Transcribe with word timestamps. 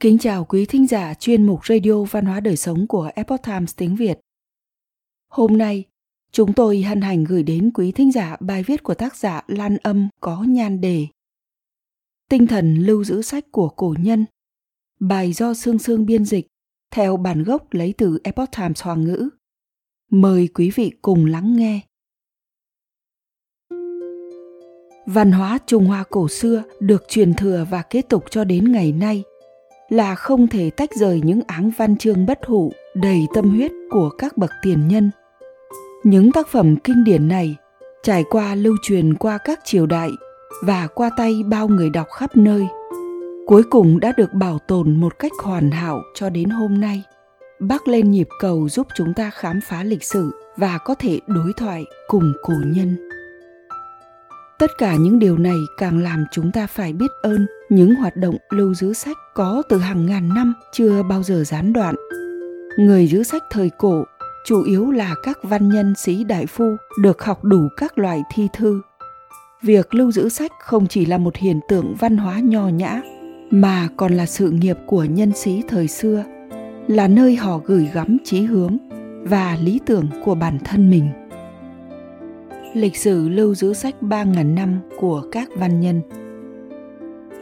Kính 0.00 0.18
chào 0.18 0.44
quý 0.44 0.66
thính 0.66 0.86
giả 0.86 1.14
chuyên 1.14 1.46
mục 1.46 1.66
Radio 1.66 2.02
Văn 2.02 2.24
hóa 2.24 2.40
Đời 2.40 2.56
Sống 2.56 2.86
của 2.86 3.10
Epoch 3.14 3.42
Times 3.42 3.74
tiếng 3.76 3.96
Việt. 3.96 4.20
Hôm 5.28 5.58
nay, 5.58 5.84
chúng 6.32 6.52
tôi 6.52 6.82
hân 6.82 7.00
hạnh 7.00 7.24
gửi 7.24 7.42
đến 7.42 7.70
quý 7.74 7.92
thính 7.92 8.12
giả 8.12 8.36
bài 8.40 8.62
viết 8.62 8.82
của 8.82 8.94
tác 8.94 9.16
giả 9.16 9.42
Lan 9.46 9.76
Âm 9.76 10.08
có 10.20 10.42
nhan 10.42 10.80
đề 10.80 11.06
Tinh 12.28 12.46
thần 12.46 12.74
lưu 12.74 13.04
giữ 13.04 13.22
sách 13.22 13.44
của 13.50 13.68
cổ 13.68 13.94
nhân. 13.98 14.24
Bài 15.00 15.32
do 15.32 15.54
Sương 15.54 15.78
Sương 15.78 16.06
biên 16.06 16.24
dịch, 16.24 16.46
theo 16.90 17.16
bản 17.16 17.44
gốc 17.44 17.74
lấy 17.74 17.94
từ 17.98 18.18
Epoch 18.24 18.50
Times 18.56 18.82
Hoàng 18.82 19.04
ngữ. 19.04 19.28
Mời 20.10 20.48
quý 20.54 20.70
vị 20.74 20.92
cùng 21.02 21.26
lắng 21.26 21.56
nghe. 21.56 21.80
Văn 25.06 25.32
hóa 25.32 25.58
Trung 25.66 25.84
Hoa 25.84 26.04
cổ 26.10 26.28
xưa 26.28 26.62
được 26.80 27.04
truyền 27.08 27.34
thừa 27.34 27.66
và 27.70 27.82
kế 27.82 28.02
tục 28.02 28.24
cho 28.30 28.44
đến 28.44 28.72
ngày 28.72 28.92
nay– 28.92 29.22
là 29.88 30.14
không 30.14 30.46
thể 30.46 30.70
tách 30.70 30.90
rời 30.94 31.20
những 31.24 31.40
áng 31.46 31.70
văn 31.76 31.96
chương 31.96 32.26
bất 32.26 32.38
hủ 32.46 32.72
đầy 32.94 33.26
tâm 33.34 33.50
huyết 33.50 33.72
của 33.90 34.10
các 34.10 34.36
bậc 34.36 34.50
tiền 34.62 34.88
nhân. 34.88 35.10
Những 36.04 36.32
tác 36.32 36.48
phẩm 36.48 36.76
kinh 36.76 37.04
điển 37.04 37.28
này 37.28 37.56
trải 38.02 38.24
qua 38.30 38.54
lưu 38.54 38.76
truyền 38.82 39.14
qua 39.14 39.38
các 39.38 39.60
triều 39.64 39.86
đại 39.86 40.10
và 40.64 40.86
qua 40.94 41.10
tay 41.16 41.42
bao 41.46 41.68
người 41.68 41.90
đọc 41.90 42.06
khắp 42.10 42.36
nơi, 42.36 42.66
cuối 43.46 43.62
cùng 43.70 44.00
đã 44.00 44.12
được 44.16 44.32
bảo 44.32 44.58
tồn 44.58 44.96
một 44.96 45.18
cách 45.18 45.32
hoàn 45.42 45.70
hảo 45.70 46.02
cho 46.14 46.30
đến 46.30 46.50
hôm 46.50 46.80
nay. 46.80 47.02
Bác 47.60 47.88
lên 47.88 48.10
nhịp 48.10 48.28
cầu 48.40 48.68
giúp 48.68 48.86
chúng 48.94 49.14
ta 49.14 49.30
khám 49.30 49.60
phá 49.68 49.84
lịch 49.84 50.04
sử 50.04 50.30
và 50.56 50.78
có 50.78 50.94
thể 50.94 51.20
đối 51.26 51.52
thoại 51.56 51.84
cùng 52.06 52.32
cổ 52.42 52.54
nhân. 52.66 52.96
Tất 54.58 54.70
cả 54.78 54.96
những 55.00 55.18
điều 55.18 55.38
này 55.38 55.56
càng 55.78 55.98
làm 55.98 56.24
chúng 56.30 56.52
ta 56.52 56.66
phải 56.66 56.92
biết 56.92 57.10
ơn 57.22 57.46
những 57.68 57.94
hoạt 57.94 58.16
động 58.16 58.36
lưu 58.50 58.74
giữ 58.74 58.92
sách 58.92 59.16
có 59.34 59.62
từ 59.68 59.78
hàng 59.78 60.06
ngàn 60.06 60.28
năm 60.34 60.54
chưa 60.72 61.02
bao 61.02 61.22
giờ 61.22 61.44
gián 61.44 61.72
đoạn 61.72 61.94
người 62.78 63.06
giữ 63.06 63.22
sách 63.22 63.42
thời 63.50 63.70
cổ 63.78 64.04
chủ 64.44 64.62
yếu 64.62 64.90
là 64.90 65.14
các 65.22 65.38
văn 65.42 65.68
nhân 65.68 65.94
sĩ 65.96 66.24
đại 66.24 66.46
phu 66.46 66.76
được 67.02 67.22
học 67.22 67.44
đủ 67.44 67.68
các 67.76 67.98
loại 67.98 68.22
thi 68.34 68.48
thư 68.52 68.80
việc 69.62 69.94
lưu 69.94 70.12
giữ 70.12 70.28
sách 70.28 70.52
không 70.60 70.86
chỉ 70.86 71.06
là 71.06 71.18
một 71.18 71.36
hiện 71.36 71.60
tượng 71.68 71.94
văn 71.98 72.16
hóa 72.16 72.40
nho 72.40 72.68
nhã, 72.68 73.00
mà 73.50 73.88
còn 73.96 74.12
là 74.12 74.26
sự 74.26 74.50
nghiệp 74.50 74.76
của 74.86 75.04
nhân 75.04 75.32
sĩ 75.32 75.62
thời 75.68 75.88
xưa, 75.88 76.24
là 76.88 77.08
nơi 77.08 77.36
họ 77.36 77.58
gửi 77.64 77.88
gắm 77.92 78.16
chí 78.24 78.42
hướng 78.42 78.76
và 79.22 79.58
lý 79.60 79.80
tưởng 79.86 80.06
của 80.24 80.34
bản 80.34 80.58
thân 80.64 80.90
mình 80.90 81.08
lịch 82.74 82.96
sử 82.96 83.28
lưu 83.28 83.54
giữ 83.54 83.74
sách 83.74 83.94
3.000 84.00 84.54
năm 84.54 84.80
của 85.00 85.22
các 85.32 85.48
văn 85.56 85.80
nhân. 85.80 86.02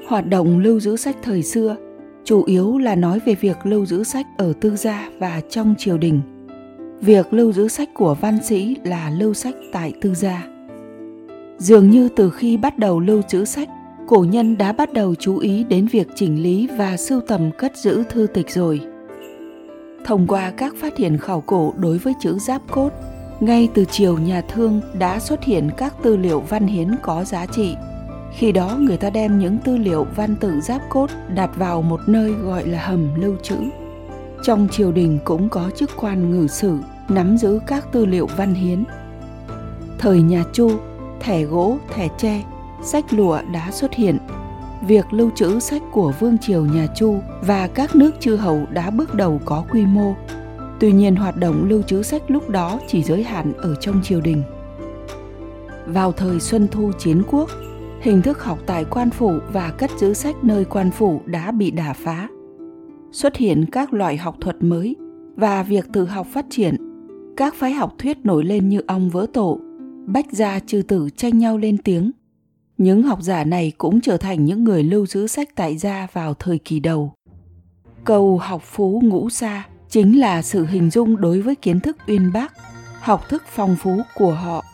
Hoạt 0.07 0.27
động 0.27 0.59
lưu 0.59 0.81
giữ 0.81 0.97
sách 0.97 1.17
thời 1.23 1.43
xưa 1.43 1.77
chủ 2.25 2.43
yếu 2.45 2.79
là 2.79 2.95
nói 2.95 3.21
về 3.27 3.35
việc 3.35 3.57
lưu 3.65 3.87
giữ 3.87 4.05
sách 4.05 4.27
ở 4.39 4.53
tư 4.61 4.77
gia 4.77 5.11
và 5.19 5.41
trong 5.51 5.75
triều 5.79 5.99
đình. 5.99 6.21
Việc 7.01 7.33
lưu 7.33 7.53
giữ 7.53 7.69
sách 7.69 7.89
của 7.95 8.17
văn 8.21 8.39
sĩ 8.45 8.77
là 8.85 9.11
lưu 9.11 9.35
sách 9.35 9.55
tại 9.73 9.93
tư 10.01 10.15
gia. 10.15 10.47
Dường 11.59 11.91
như 11.91 12.09
từ 12.17 12.31
khi 12.31 12.57
bắt 12.57 12.79
đầu 12.79 13.01
lưu 13.01 13.23
trữ 13.23 13.45
sách, 13.45 13.69
cổ 14.09 14.27
nhân 14.31 14.59
đã 14.59 14.73
bắt 14.73 14.93
đầu 14.93 15.15
chú 15.15 15.39
ý 15.39 15.65
đến 15.65 15.87
việc 15.87 16.09
chỉnh 16.15 16.43
lý 16.43 16.69
và 16.79 16.97
sưu 16.97 17.21
tầm 17.21 17.51
cất 17.59 17.77
giữ 17.77 18.03
thư 18.09 18.27
tịch 18.27 18.51
rồi. 18.51 18.81
Thông 20.05 20.27
qua 20.27 20.53
các 20.57 20.75
phát 20.77 20.97
hiện 20.97 21.19
khảo 21.19 21.41
cổ 21.41 21.75
đối 21.77 21.99
với 21.99 22.13
chữ 22.21 22.39
giáp 22.39 22.63
cốt 22.71 22.91
ngay 23.41 23.69
từ 23.75 23.85
triều 23.85 24.19
nhà 24.19 24.41
thương 24.41 24.81
đã 24.99 25.19
xuất 25.19 25.45
hiện 25.45 25.71
các 25.77 25.95
tư 26.03 26.17
liệu 26.17 26.41
văn 26.41 26.67
hiến 26.67 26.89
có 27.03 27.25
giá 27.25 27.47
trị 27.47 27.75
khi 28.37 28.53
đó 28.53 28.77
người 28.81 28.97
ta 28.97 29.11
đem 29.11 29.39
những 29.39 29.59
tư 29.59 29.77
liệu 29.77 30.07
văn 30.17 30.37
tự 30.37 30.61
giáp 30.61 30.83
cốt 30.89 31.11
đặt 31.35 31.51
vào 31.57 31.83
một 31.83 32.01
nơi 32.07 32.33
gọi 32.33 32.67
là 32.67 32.87
hầm 32.87 33.21
lưu 33.21 33.37
trữ. 33.43 33.57
Trong 34.43 34.69
triều 34.71 34.93
đình 34.93 35.19
cũng 35.25 35.49
có 35.49 35.71
chức 35.77 35.91
quan 35.97 36.31
ngự 36.31 36.47
sử 36.47 36.79
nắm 37.09 37.37
giữ 37.37 37.61
các 37.67 37.93
tư 37.93 38.07
liệu 38.07 38.27
văn 38.37 38.55
hiến. 38.55 38.85
Thời 39.99 40.23
nhà 40.23 40.45
chu 40.53 40.71
thẻ 41.21 41.43
gỗ 41.43 41.79
thẻ 41.95 42.09
tre 42.19 42.43
sách 42.83 43.05
lụa 43.11 43.41
đã 43.53 43.71
xuất 43.71 43.95
hiện. 43.95 44.19
Việc 44.87 45.13
lưu 45.13 45.31
trữ 45.35 45.61
sách 45.61 45.83
của 45.93 46.13
vương 46.21 46.39
triều 46.39 46.65
nhà 46.65 46.87
chu 46.97 47.19
và 47.43 47.69
các 47.69 47.97
nước 47.97 48.11
chư 48.21 48.37
hầu 48.37 48.67
đã 48.71 48.91
bước 48.91 49.15
đầu 49.15 49.41
có 49.45 49.65
quy 49.71 49.87
mô. 49.87 50.15
Tuy 50.81 50.93
nhiên 50.93 51.17
hoạt 51.17 51.37
động 51.37 51.69
lưu 51.69 51.83
trữ 51.83 52.03
sách 52.03 52.23
lúc 52.29 52.49
đó 52.49 52.81
chỉ 52.89 53.03
giới 53.03 53.23
hạn 53.23 53.53
ở 53.59 53.75
trong 53.81 54.03
triều 54.03 54.21
đình. 54.21 54.43
Vào 55.87 56.13
thời 56.13 56.41
Xuân 56.41 56.69
Thu 56.69 56.93
Chiến 56.99 57.23
Quốc, 57.31 57.51
hình 58.01 58.23
thức 58.23 58.43
học 58.43 58.59
tại 58.67 58.85
quan 58.91 59.11
phủ 59.11 59.39
và 59.53 59.71
cất 59.71 59.91
giữ 59.99 60.15
sách 60.15 60.37
nơi 60.43 60.65
quan 60.65 60.91
phủ 60.91 61.21
đã 61.27 61.53
bị 61.53 61.71
đả 61.71 61.93
phá. 61.93 62.29
Xuất 63.13 63.37
hiện 63.37 63.65
các 63.73 63.95
loại 63.95 64.17
học 64.17 64.37
thuật 64.41 64.57
mới 64.61 64.97
và 65.37 65.63
việc 65.63 65.87
tự 65.93 66.05
học 66.05 66.27
phát 66.33 66.47
triển. 66.51 66.77
Các 67.37 67.55
phái 67.55 67.73
học 67.73 67.95
thuyết 67.99 68.19
nổi 68.25 68.45
lên 68.45 68.69
như 68.69 68.81
ong 68.87 69.11
vỡ 69.11 69.27
tổ, 69.33 69.61
bách 70.07 70.33
gia 70.33 70.59
trừ 70.59 70.83
tử 70.83 71.09
tranh 71.17 71.39
nhau 71.39 71.59
lên 71.59 71.79
tiếng. 71.79 72.11
Những 72.79 73.03
học 73.03 73.19
giả 73.23 73.45
này 73.45 73.73
cũng 73.79 74.01
trở 74.01 74.17
thành 74.17 74.45
những 74.45 74.65
người 74.65 74.83
lưu 74.83 75.07
giữ 75.07 75.27
sách 75.27 75.49
tại 75.55 75.77
gia 75.77 76.07
vào 76.13 76.35
thời 76.35 76.59
kỳ 76.59 76.81
đầu. 76.81 77.13
Câu 78.05 78.39
học 78.39 78.63
phú 78.65 79.01
ngũ 79.05 79.31
xa 79.31 79.65
chính 79.89 80.21
là 80.21 80.43
sự 80.43 80.67
hình 80.67 80.91
dung 80.91 81.21
đối 81.21 81.41
với 81.41 81.55
kiến 81.55 81.81
thức 81.81 81.97
uyên 82.07 82.33
bác, 82.33 82.53
học 83.01 83.29
thức 83.29 83.43
phong 83.47 83.77
phú 83.77 84.01
của 84.15 84.33
họ. 84.33 84.65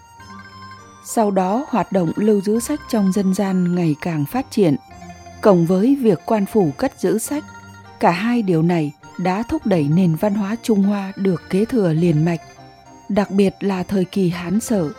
Sau 1.04 1.30
đó, 1.30 1.66
hoạt 1.68 1.92
động 1.92 2.12
lưu 2.16 2.40
giữ 2.40 2.60
sách 2.60 2.80
trong 2.90 3.12
dân 3.12 3.34
gian 3.34 3.74
ngày 3.74 3.96
càng 4.00 4.24
phát 4.24 4.46
triển, 4.50 4.76
cộng 5.40 5.66
với 5.66 5.96
việc 6.00 6.20
quan 6.26 6.46
phủ 6.46 6.70
cất 6.76 7.00
giữ 7.00 7.18
sách, 7.18 7.44
cả 8.00 8.10
hai 8.10 8.42
điều 8.42 8.62
này 8.62 8.92
đã 9.18 9.42
thúc 9.48 9.66
đẩy 9.66 9.88
nền 9.94 10.14
văn 10.14 10.34
hóa 10.34 10.56
Trung 10.62 10.82
Hoa 10.82 11.12
được 11.16 11.42
kế 11.50 11.64
thừa 11.64 11.92
liền 11.92 12.24
mạch, 12.24 12.40
đặc 13.08 13.30
biệt 13.30 13.54
là 13.60 13.82
thời 13.82 14.04
kỳ 14.04 14.28
Hán 14.28 14.60
Sở, 14.60 14.90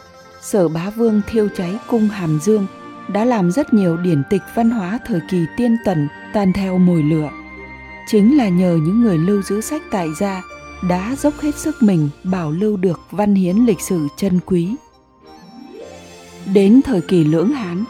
Sở 0.42 0.68
Bá 0.68 0.90
Vương 0.90 1.22
thiêu 1.28 1.48
cháy 1.58 1.74
cung 1.90 2.08
Hàm 2.08 2.40
Dương 2.44 2.68
đã 3.08 3.26
làm 3.26 3.52
rất 3.52 3.74
nhiều 3.74 3.98
điển 3.98 4.24
tịch 4.30 4.42
văn 4.56 4.72
hóa 4.72 5.00
thời 5.06 5.20
kỳ 5.30 5.46
tiên 5.58 5.78
tần 5.86 6.08
tan 6.34 6.54
theo 6.54 6.78
mồi 6.78 7.04
lửa. 7.04 7.30
Chính 8.08 8.38
là 8.38 8.50
nhờ 8.50 8.80
những 8.84 9.02
người 9.02 9.18
lưu 9.18 9.42
giữ 9.42 9.62
sách 9.62 9.82
tại 9.92 10.08
gia 10.20 10.42
đã 10.90 11.16
dốc 11.20 11.34
hết 11.40 11.56
sức 11.56 11.76
mình 11.84 12.10
bảo 12.24 12.52
lưu 12.52 12.78
được 12.78 13.00
văn 13.12 13.36
hiến 13.36 13.58
lịch 13.58 13.82
sử 13.82 14.08
chân 14.18 14.40
quý. 14.46 14.76
Đến 16.54 16.82
thời 16.86 17.02
kỳ 17.02 17.24
lưỡng 17.24 17.52
Hán, 17.52 17.84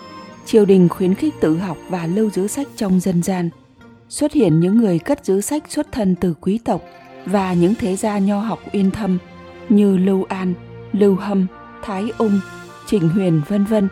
triều 0.46 0.66
đình 0.66 0.90
khuyến 0.90 1.16
khích 1.16 1.34
tự 1.41 1.58
học 1.58 1.78
và 1.90 2.08
lưu 2.08 2.30
giữ 2.30 2.47
sách 2.47 2.68
trong 2.75 3.00
dân 3.00 3.24
gian. 3.24 3.50
Xuất 4.09 4.34
hiện 4.34 4.59
những 4.59 4.78
người 4.78 5.00
cất 5.00 5.25
giữ 5.25 5.41
sách 5.41 5.64
xuất 5.69 5.91
thân 5.91 6.16
từ 6.16 6.34
quý 6.41 6.59
tộc 6.66 6.81
và 7.25 7.53
những 7.53 7.75
thế 7.75 7.96
gia 7.96 8.18
nho 8.18 8.40
học 8.40 8.59
uyên 8.74 8.92
thâm 8.92 9.18
như 9.69 9.97
Lưu 9.97 10.24
An, 10.24 10.53
Lưu 10.92 11.16
Hâm, 11.16 11.47
Thái 11.84 12.12
Ung, 12.18 12.40
Trịnh 12.88 13.09
Huyền 13.09 13.42
vân 13.47 13.66
vân. 13.66 13.88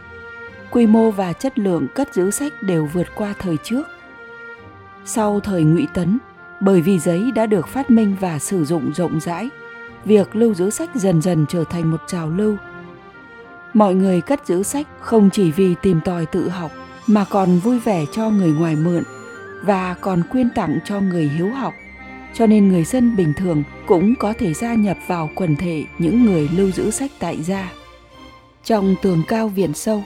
Quy 0.71 0.87
mô 0.87 1.11
và 1.11 1.33
chất 1.33 1.59
lượng 1.59 1.87
cất 1.95 2.13
giữ 2.13 2.31
sách 2.31 2.53
đều 2.61 2.89
vượt 2.93 3.07
qua 3.15 3.33
thời 3.39 3.57
trước– 3.63 3.83
sau 5.05 5.39
thời 5.39 5.63
ngụy 5.63 5.87
tấn 5.93 6.19
bởi 6.59 6.81
vì 6.81 6.99
giấy 6.99 7.31
đã 7.35 7.45
được 7.45 7.67
phát 7.67 7.91
minh 7.91 8.15
và 8.19 8.39
sử 8.39 8.65
dụng 8.65 8.91
rộng 8.93 9.19
rãi 9.19 9.49
việc 10.05 10.35
lưu 10.35 10.53
giữ 10.53 10.69
sách 10.69 10.95
dần 10.95 11.21
dần 11.21 11.45
trở 11.49 11.63
thành 11.63 11.91
một 11.91 12.01
trào 12.07 12.29
lưu 12.29 12.57
mọi 13.73 13.95
người 13.95 14.21
cất 14.21 14.47
giữ 14.47 14.63
sách 14.63 14.87
không 14.99 15.29
chỉ 15.33 15.51
vì 15.51 15.75
tìm 15.81 15.99
tòi 16.05 16.25
tự 16.25 16.49
học 16.49 16.71
mà 17.07 17.25
còn 17.29 17.59
vui 17.59 17.79
vẻ 17.79 18.05
cho 18.11 18.29
người 18.29 18.51
ngoài 18.51 18.75
mượn 18.75 19.03
và 19.63 19.95
còn 20.01 20.23
quyên 20.31 20.49
tặng 20.55 20.79
cho 20.85 21.01
người 21.01 21.29
hiếu 21.37 21.49
học. 21.49 21.73
Cho 22.33 22.47
nên 22.47 22.67
người 22.67 22.83
dân 22.83 23.15
bình 23.15 23.33
thường 23.37 23.63
cũng 23.87 24.13
có 24.19 24.33
thể 24.39 24.53
gia 24.53 24.73
nhập 24.73 24.97
vào 25.07 25.29
quần 25.35 25.55
thể 25.55 25.83
những 25.99 26.25
người 26.25 26.49
lưu 26.55 26.71
giữ 26.71 26.91
sách 26.91 27.11
tại 27.19 27.43
gia. 27.43 27.71
Trong 28.63 28.95
tường 29.01 29.23
cao 29.27 29.47
viện 29.47 29.73
sâu 29.73 30.03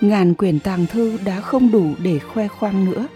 ngàn 0.00 0.34
quyển 0.34 0.60
tàng 0.60 0.86
thư 0.86 1.18
đã 1.24 1.40
không 1.40 1.70
đủ 1.70 1.94
để 1.98 2.18
khoe 2.18 2.48
khoang 2.48 2.84
nữa. 2.84 3.06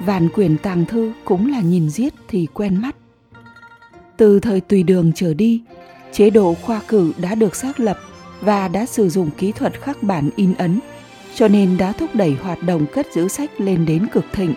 Vạn 0.00 0.28
quyển 0.28 0.58
tàng 0.58 0.84
thư 0.84 1.12
cũng 1.24 1.50
là 1.50 1.60
nhìn 1.60 1.90
giết 1.90 2.14
thì 2.28 2.46
quen 2.54 2.82
mắt. 2.82 2.96
Từ 4.16 4.40
thời 4.40 4.60
tùy 4.60 4.82
đường 4.82 5.12
trở 5.14 5.34
đi, 5.34 5.62
chế 6.12 6.30
độ 6.30 6.54
khoa 6.54 6.80
cử 6.88 7.12
đã 7.18 7.34
được 7.34 7.56
xác 7.56 7.80
lập 7.80 7.98
và 8.40 8.68
đã 8.68 8.86
sử 8.86 9.08
dụng 9.08 9.30
kỹ 9.38 9.52
thuật 9.52 9.80
khắc 9.80 10.02
bản 10.02 10.30
in 10.36 10.54
ấn, 10.54 10.80
cho 11.34 11.48
nên 11.48 11.76
đã 11.76 11.92
thúc 11.92 12.10
đẩy 12.14 12.36
hoạt 12.42 12.62
động 12.62 12.86
cất 12.92 13.06
giữ 13.14 13.28
sách 13.28 13.60
lên 13.60 13.86
đến 13.86 14.06
cực 14.12 14.24
thịnh. 14.32 14.54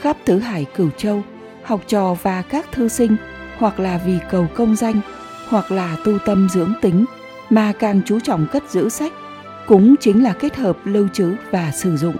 Khắp 0.00 0.16
tứ 0.24 0.38
hải 0.38 0.64
cửu 0.64 0.90
châu, 0.96 1.22
học 1.62 1.80
trò 1.86 2.16
và 2.22 2.42
các 2.42 2.72
thư 2.72 2.88
sinh 2.88 3.16
hoặc 3.58 3.80
là 3.80 4.00
vì 4.06 4.18
cầu 4.30 4.46
công 4.54 4.76
danh 4.76 5.00
hoặc 5.48 5.70
là 5.70 5.96
tu 6.04 6.18
tâm 6.26 6.48
dưỡng 6.52 6.72
tính 6.82 7.04
mà 7.50 7.72
càng 7.72 8.00
chú 8.06 8.20
trọng 8.20 8.46
cất 8.52 8.70
giữ 8.70 8.88
sách 8.88 9.12
cũng 9.66 9.94
chính 10.00 10.22
là 10.22 10.32
kết 10.32 10.56
hợp 10.56 10.78
lưu 10.84 11.08
trữ 11.12 11.34
và 11.50 11.72
sử 11.74 11.96
dụng 11.96 12.16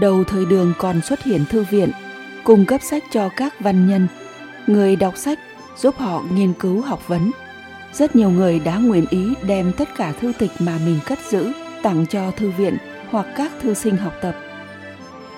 đầu 0.00 0.24
thời 0.24 0.44
đường 0.44 0.72
còn 0.78 1.00
xuất 1.00 1.22
hiện 1.22 1.44
thư 1.50 1.64
viện, 1.70 1.90
cung 2.44 2.64
cấp 2.64 2.80
sách 2.82 3.04
cho 3.10 3.28
các 3.36 3.60
văn 3.60 3.86
nhân, 3.88 4.08
người 4.66 4.96
đọc 4.96 5.16
sách 5.16 5.38
giúp 5.76 5.98
họ 5.98 6.22
nghiên 6.34 6.52
cứu 6.52 6.80
học 6.80 7.08
vấn. 7.08 7.30
Rất 7.92 8.16
nhiều 8.16 8.30
người 8.30 8.58
đã 8.58 8.78
nguyện 8.78 9.04
ý 9.10 9.34
đem 9.46 9.72
tất 9.72 9.88
cả 9.96 10.12
thư 10.12 10.32
tịch 10.38 10.50
mà 10.58 10.78
mình 10.84 10.98
cất 11.06 11.18
giữ 11.30 11.52
tặng 11.82 12.06
cho 12.06 12.30
thư 12.30 12.50
viện 12.50 12.76
hoặc 13.10 13.26
các 13.36 13.52
thư 13.60 13.74
sinh 13.74 13.96
học 13.96 14.12
tập. 14.22 14.34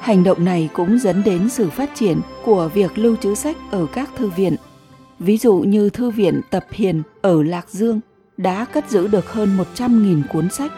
Hành 0.00 0.24
động 0.24 0.44
này 0.44 0.68
cũng 0.72 0.98
dẫn 0.98 1.22
đến 1.24 1.48
sự 1.48 1.70
phát 1.70 1.90
triển 1.94 2.20
của 2.44 2.70
việc 2.74 2.98
lưu 2.98 3.16
trữ 3.16 3.34
sách 3.34 3.56
ở 3.70 3.86
các 3.92 4.10
thư 4.16 4.28
viện. 4.28 4.56
Ví 5.18 5.38
dụ 5.38 5.56
như 5.56 5.90
Thư 5.90 6.10
viện 6.10 6.40
Tập 6.50 6.66
Hiền 6.70 7.02
ở 7.22 7.42
Lạc 7.42 7.70
Dương 7.70 8.00
đã 8.36 8.64
cất 8.64 8.90
giữ 8.90 9.06
được 9.06 9.32
hơn 9.32 9.56
100.000 9.76 10.22
cuốn 10.32 10.50
sách. 10.50 10.72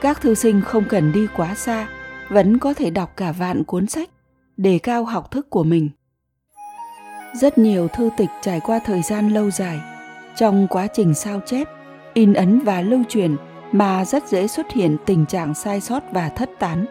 Các 0.00 0.20
thư 0.20 0.34
sinh 0.34 0.60
không 0.60 0.84
cần 0.88 1.12
đi 1.12 1.26
quá 1.36 1.54
xa, 1.54 1.88
vẫn 2.28 2.58
có 2.58 2.74
thể 2.74 2.90
đọc 2.90 3.12
cả 3.16 3.32
vạn 3.32 3.64
cuốn 3.64 3.86
sách, 3.86 4.10
đề 4.56 4.78
cao 4.78 5.04
học 5.04 5.30
thức 5.30 5.50
của 5.50 5.64
mình. 5.64 5.90
Rất 7.40 7.58
nhiều 7.58 7.88
thư 7.88 8.10
tịch 8.16 8.30
trải 8.42 8.60
qua 8.60 8.80
thời 8.84 9.02
gian 9.02 9.28
lâu 9.28 9.50
dài, 9.50 9.80
trong 10.36 10.66
quá 10.70 10.86
trình 10.86 11.14
sao 11.14 11.40
chép, 11.46 11.68
in 12.14 12.32
ấn 12.32 12.60
và 12.60 12.80
lưu 12.80 13.02
truyền 13.08 13.36
mà 13.72 14.04
rất 14.04 14.28
dễ 14.28 14.46
xuất 14.46 14.72
hiện 14.72 14.96
tình 15.06 15.26
trạng 15.26 15.54
sai 15.54 15.80
sót 15.80 16.02
và 16.12 16.28
thất 16.28 16.50
tán. 16.58 16.84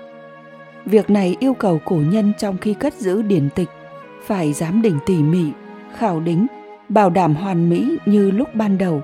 Việc 0.86 1.10
này 1.10 1.38
yêu 1.40 1.54
cầu 1.54 1.80
cổ 1.86 1.96
nhân 1.96 2.34
trong 2.38 2.58
khi 2.58 2.74
cất 2.74 2.94
giữ 2.94 3.22
điển 3.22 3.50
tịch 3.56 3.70
phải 4.26 4.54
giám 4.54 4.82
định 4.82 5.00
tỉ 5.06 5.16
mỉ, 5.16 5.52
khảo 5.98 6.20
đính, 6.20 6.48
bảo 6.90 7.10
đảm 7.10 7.36
hoàn 7.36 7.70
mỹ 7.70 7.98
như 8.06 8.32
lúc 8.32 8.56
ban 8.56 8.78
đầu. 8.78 9.02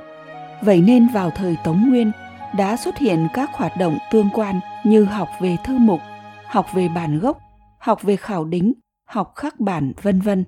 Vậy 0.62 0.81
nên 0.81 1.07
vào 1.13 1.30
thời 1.30 1.57
Tống 1.63 1.89
Nguyên 1.89 2.12
đã 2.57 2.78
xuất 2.78 2.98
hiện 2.98 3.28
các 3.34 3.50
hoạt 3.54 3.72
động 3.78 3.98
tương 4.12 4.30
quan 4.34 4.60
như 4.84 5.04
học 5.04 5.30
về 5.42 5.57
thư 5.63 5.78
mục, 5.78 6.00
học 6.45 6.66
về 6.74 6.89
bản 6.95 7.19
gốc, 7.19 7.38
học 7.80 8.04
về 8.04 8.16
khảo 8.16 8.45
đính, 8.45 8.74
học 9.06 9.34
khắc 9.36 9.60
bản 9.60 9.94
vân 10.01 10.22
vân. 10.22 10.45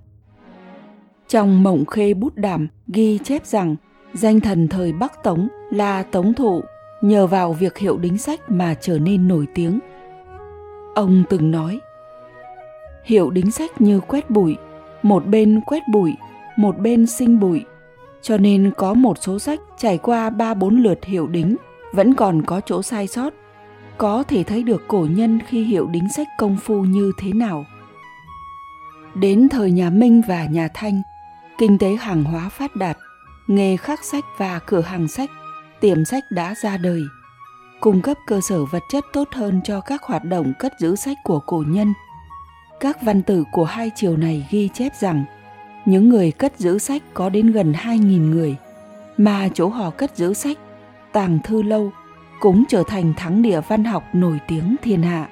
Trong 1.30 1.64
Mộng 1.64 1.86
Khê 1.86 2.14
Bút 2.14 2.36
Đàm 2.36 2.68
ghi 2.88 3.18
chép 3.24 3.46
rằng 3.46 3.76
danh 4.14 4.40
thần 4.40 4.68
thời 4.68 4.94
Bắc 4.94 5.24
Tống 5.24 5.48
là 5.72 6.04
Tống 6.04 6.34
Thụ 6.34 6.62
nhờ 7.02 7.28
vào 7.28 7.54
việc 7.54 7.78
hiệu 7.78 7.98
đính 7.98 8.18
sách 8.18 8.40
mà 8.48 8.76
trở 8.81 9.00
nên 9.00 9.28
nổi 9.28 9.48
tiếng. 9.56 9.80
Ông 10.96 11.24
từng 11.30 11.52
nói, 11.52 11.80
hiệu 13.04 13.30
đính 13.30 13.52
sách 13.52 13.81
như 13.81 14.00
quét 14.00 14.30
bụi, 14.30 14.56
một 15.02 15.26
bên 15.26 15.62
quét 15.66 15.84
bụi, 15.94 16.14
một 16.56 16.80
bên 16.80 17.08
sinh 17.08 17.40
bụi, 17.40 17.66
cho 18.22 18.38
nên 18.38 18.72
có 18.78 18.94
một 18.94 19.18
số 19.22 19.40
sách 19.40 19.60
trải 19.78 19.98
qua 19.98 20.30
ba 20.30 20.54
bốn 20.54 20.78
lượt 20.84 21.06
hiệu 21.06 21.28
đính 21.28 21.56
vẫn 21.94 22.14
còn 22.14 22.42
có 22.42 22.62
chỗ 22.66 22.81
sai 22.81 23.08
sót, 23.08 23.34
có 23.98 24.24
thể 24.24 24.44
thấy 24.44 24.64
được 24.64 24.84
cổ 24.88 25.08
nhân 25.12 25.40
khi 25.48 25.64
hiệu 25.64 25.88
đính 25.88 26.10
sách 26.16 26.28
công 26.38 26.58
phu 26.58 26.81
như 26.81 27.12
thế 27.22 27.34
nào. 27.34 27.66
Đến 29.16 29.50
thời 29.50 29.72
nhà 29.72 29.90
Minh 29.90 30.22
và 30.28 30.46
nhà 30.46 30.68
Thanh, 30.74 31.02
kinh 31.60 31.78
tế 31.78 31.96
hàng 31.96 32.24
hóa 32.24 32.50
phát 32.50 32.76
đạt, 32.76 32.98
nghề 33.48 33.78
khắc 33.78 34.04
sách 34.04 34.24
và 34.38 34.60
cửa 34.66 34.82
hàng 34.82 35.08
sách, 35.08 35.30
tiệm 35.80 36.06
sách 36.06 36.24
đã 36.32 36.56
ra 36.56 36.78
đời, 36.78 37.04
cung 37.80 38.02
cấp 38.02 38.18
cơ 38.28 38.42
sở 38.42 38.66
vật 38.66 38.84
chất 38.90 39.06
tốt 39.14 39.28
hơn 39.32 39.62
cho 39.64 39.82
các 39.82 40.04
hoạt 40.04 40.24
động 40.24 40.54
cất 40.60 40.74
giữ 40.80 40.96
sách 40.96 41.18
của 41.24 41.40
cổ 41.40 41.64
nhân. 41.68 41.94
Các 42.80 43.02
văn 43.02 43.22
tử 43.22 43.44
của 43.52 43.66
hai 43.66 43.92
triều 43.96 44.18
này 44.18 44.48
ghi 44.52 44.70
chép 44.74 44.92
rằng 45.00 45.24
những 45.86 46.10
người 46.10 46.32
cất 46.32 46.60
giữ 46.60 46.80
sách 46.80 47.02
có 47.14 47.30
đến 47.30 47.52
gần 47.52 47.72
2.000 47.72 48.30
người, 48.30 48.56
mà 49.18 49.50
chỗ 49.54 49.68
họ 49.68 49.90
cất 49.90 50.18
giữ 50.18 50.34
sách, 50.34 50.58
tàng 51.12 51.40
thư 51.44 51.62
lâu, 51.62 51.92
cũng 52.40 52.64
trở 52.70 52.84
thành 52.88 53.14
thắng 53.18 53.42
địa 53.42 53.62
văn 53.68 53.84
học 53.84 54.04
nổi 54.14 54.40
tiếng 54.48 54.76
thiên 54.82 55.04
hạ. 55.04 55.30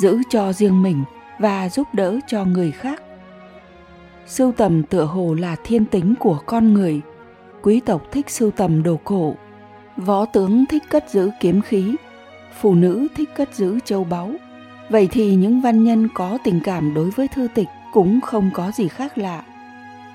Giữ 0.00 0.18
cho 0.30 0.52
riêng 0.52 0.82
mình 0.82 1.04
và 1.38 1.68
giúp 1.68 1.86
đỡ 1.92 2.18
cho 2.26 2.44
người 2.44 2.70
khác 2.70 3.02
sưu 4.30 4.52
tầm 4.52 4.82
tựa 4.82 5.04
hồ 5.04 5.34
là 5.34 5.56
thiên 5.64 5.84
tính 5.84 6.14
của 6.20 6.38
con 6.46 6.74
người. 6.74 7.00
Quý 7.62 7.80
tộc 7.80 8.02
thích 8.12 8.30
sưu 8.30 8.50
tầm 8.50 8.82
đồ 8.82 8.96
cổ. 9.04 9.34
Võ 9.96 10.24
tướng 10.24 10.64
thích 10.66 10.82
cất 10.90 11.10
giữ 11.10 11.30
kiếm 11.40 11.62
khí. 11.62 11.96
Phụ 12.60 12.74
nữ 12.74 13.06
thích 13.16 13.30
cất 13.36 13.54
giữ 13.54 13.78
châu 13.84 14.04
báu. 14.04 14.30
Vậy 14.90 15.08
thì 15.10 15.34
những 15.34 15.60
văn 15.60 15.84
nhân 15.84 16.08
có 16.14 16.38
tình 16.44 16.60
cảm 16.64 16.94
đối 16.94 17.10
với 17.10 17.28
thư 17.28 17.48
tịch 17.54 17.68
cũng 17.92 18.20
không 18.20 18.50
có 18.54 18.70
gì 18.74 18.88
khác 18.88 19.18
lạ. 19.18 19.44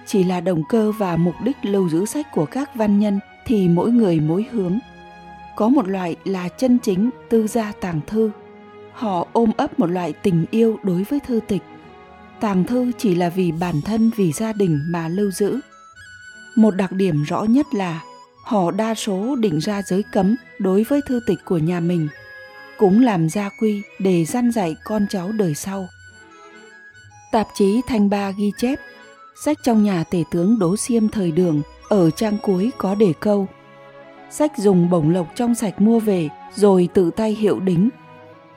Chỉ 0.05 0.23
là 0.23 0.41
động 0.41 0.63
cơ 0.69 0.91
và 0.91 1.17
mục 1.17 1.35
đích 1.43 1.57
lưu 1.61 1.89
giữ 1.89 2.05
sách 2.05 2.31
của 2.31 2.45
các 2.45 2.75
văn 2.75 2.99
nhân 2.99 3.19
thì 3.45 3.67
mỗi 3.67 3.91
người 3.91 4.19
mỗi 4.19 4.45
hướng. 4.51 4.79
Có 5.55 5.69
một 5.69 5.87
loại 5.87 6.15
là 6.25 6.49
chân 6.49 6.77
chính 6.79 7.09
tư 7.29 7.47
gia 7.47 7.71
tàng 7.81 7.99
thư. 8.07 8.31
Họ 8.93 9.27
ôm 9.33 9.51
ấp 9.57 9.79
một 9.79 9.89
loại 9.89 10.13
tình 10.13 10.45
yêu 10.51 10.79
đối 10.83 11.03
với 11.03 11.19
thư 11.19 11.39
tịch 11.47 11.61
tàng 12.39 12.63
thư 12.63 12.91
chỉ 12.97 13.15
là 13.15 13.29
vì 13.29 13.51
bản 13.51 13.81
thân, 13.81 14.11
vì 14.15 14.31
gia 14.31 14.53
đình 14.53 14.79
mà 14.89 15.07
lưu 15.07 15.31
giữ. 15.31 15.59
Một 16.55 16.71
đặc 16.71 16.91
điểm 16.91 17.23
rõ 17.23 17.43
nhất 17.43 17.65
là 17.73 18.01
họ 18.43 18.71
đa 18.71 18.95
số 18.95 19.35
định 19.35 19.59
ra 19.59 19.81
giới 19.81 20.03
cấm 20.11 20.35
đối 20.59 20.83
với 20.83 21.01
thư 21.07 21.19
tịch 21.27 21.39
của 21.45 21.57
nhà 21.57 21.79
mình, 21.79 22.07
cũng 22.77 23.03
làm 23.03 23.29
gia 23.29 23.49
quy 23.59 23.81
để 23.99 24.25
gian 24.25 24.51
dạy 24.51 24.75
con 24.83 25.05
cháu 25.09 25.31
đời 25.31 25.55
sau. 25.55 25.87
Tạp 27.31 27.47
chí 27.53 27.81
thanh 27.87 28.09
ba 28.09 28.31
ghi 28.31 28.51
chép, 28.57 28.79
sách 29.43 29.57
trong 29.63 29.83
nhà 29.83 30.03
tể 30.03 30.23
tướng 30.31 30.59
đỗ 30.59 30.77
xiêm 30.77 31.09
thời 31.09 31.31
đường 31.31 31.61
ở 31.89 32.11
trang 32.11 32.37
cuối 32.41 32.71
có 32.77 32.95
đề 32.95 33.13
câu, 33.19 33.47
sách 34.29 34.57
dùng 34.57 34.89
bổng 34.89 35.09
lộc 35.09 35.27
trong 35.35 35.55
sạch 35.55 35.81
mua 35.81 35.99
về, 35.99 36.29
rồi 36.55 36.89
tự 36.93 37.11
tay 37.11 37.31
hiệu 37.31 37.59
đính. 37.59 37.89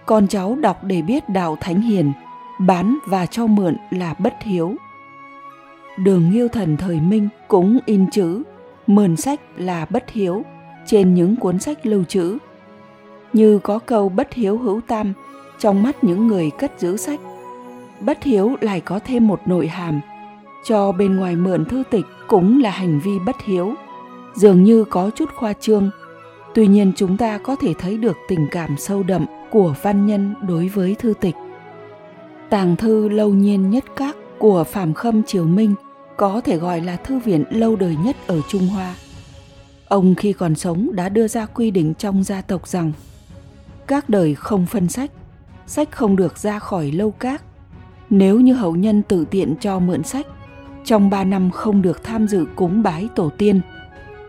Con 0.07 0.29
cháu 0.29 0.57
đọc 0.61 0.85
để 0.85 1.03
biết 1.03 1.29
đạo 1.29 1.57
thánh 1.61 1.81
hiền 1.81 2.13
bán 2.59 2.99
và 3.07 3.27
cho 3.27 3.47
mượn 3.47 3.77
là 3.91 4.15
bất 4.19 4.35
hiếu. 4.43 4.77
Đường 5.99 6.31
Nghiêu 6.31 6.49
Thần 6.49 6.77
thời 6.77 7.01
Minh 7.01 7.29
cũng 7.49 7.79
in 7.87 8.11
chữ 8.11 8.43
mượn 8.87 9.17
sách 9.17 9.41
là 9.57 9.87
bất 9.91 10.11
hiếu 10.11 10.43
trên 10.87 11.15
những 11.15 11.37
cuốn 11.37 11.59
sách 11.59 11.87
lưu 11.87 12.05
trữ. 12.05 12.39
Như 13.33 13.59
có 13.59 13.79
câu 13.79 14.09
bất 14.09 14.35
hiếu 14.35 14.59
hữu 14.59 14.81
tam 14.81 15.13
trong 15.59 15.83
mắt 15.83 16.05
những 16.05 16.27
người 16.27 16.51
cất 16.59 16.73
giữ 16.79 16.97
sách. 16.97 17.21
Bất 18.01 18.23
hiếu 18.23 18.57
lại 18.61 18.81
có 18.81 18.99
thêm 18.99 19.29
một 19.29 19.41
nội 19.47 19.69
hàm, 19.69 20.01
cho 20.65 20.93
bên 20.93 21.17
ngoài 21.17 21.37
mượn 21.37 21.65
thư 21.65 21.83
tịch 21.91 22.05
cũng 22.29 22.63
là 22.63 22.71
hành 22.71 23.01
vi 23.05 23.19
bất 23.27 23.37
hiếu, 23.45 23.75
dường 24.35 24.65
như 24.65 24.85
có 24.85 25.11
chút 25.15 25.29
khoa 25.35 25.53
trương. 25.53 25.91
Tuy 26.55 26.67
nhiên 26.67 26.93
chúng 26.97 27.17
ta 27.17 27.39
có 27.39 27.57
thể 27.57 27.75
thấy 27.79 27.97
được 27.97 28.17
tình 28.29 28.47
cảm 28.51 28.77
sâu 28.79 29.03
đậm 29.03 29.27
của 29.51 29.75
văn 29.83 30.07
nhân 30.07 30.35
đối 30.49 30.69
với 30.69 30.97
thư 30.99 31.15
tịch. 31.21 31.35
Tàng 32.51 32.77
thư 32.77 33.09
lâu 33.09 33.33
niên 33.33 33.71
nhất 33.71 33.85
các 33.97 34.17
của 34.39 34.65
Phạm 34.65 34.95
Khâm 34.95 35.23
Triều 35.23 35.45
Minh 35.45 35.75
có 36.17 36.41
thể 36.41 36.57
gọi 36.57 36.81
là 36.81 36.97
thư 36.97 37.19
viện 37.19 37.45
lâu 37.51 37.77
đời 37.77 37.97
nhất 38.05 38.17
ở 38.27 38.41
Trung 38.49 38.67
Hoa. 38.67 38.95
Ông 39.89 40.15
khi 40.15 40.33
còn 40.33 40.55
sống 40.55 40.91
đã 40.93 41.09
đưa 41.09 41.29
ra 41.29 41.47
quy 41.47 41.71
định 41.71 41.95
trong 41.95 42.25
gia 42.25 42.41
tộc 42.41 42.69
rằng 42.69 42.93
các 43.87 44.09
đời 44.09 44.35
không 44.35 44.67
phân 44.67 44.89
sách, 44.89 45.11
sách 45.67 45.91
không 45.91 46.17
được 46.17 46.39
ra 46.39 46.59
khỏi 46.59 46.91
lâu 46.91 47.11
các. 47.11 47.43
Nếu 48.11 48.41
như 48.41 48.55
hậu 48.55 48.77
nhân 48.77 49.03
tự 49.03 49.25
tiện 49.31 49.55
cho 49.61 49.79
mượn 49.79 50.03
sách, 50.03 50.27
trong 50.85 51.11
ba 51.11 51.25
năm 51.25 51.51
không 51.51 51.83
được 51.83 52.05
tham 52.05 52.29
dự 52.29 52.47
cúng 52.57 52.83
bái 52.83 53.09
tổ 53.15 53.31
tiên. 53.39 53.61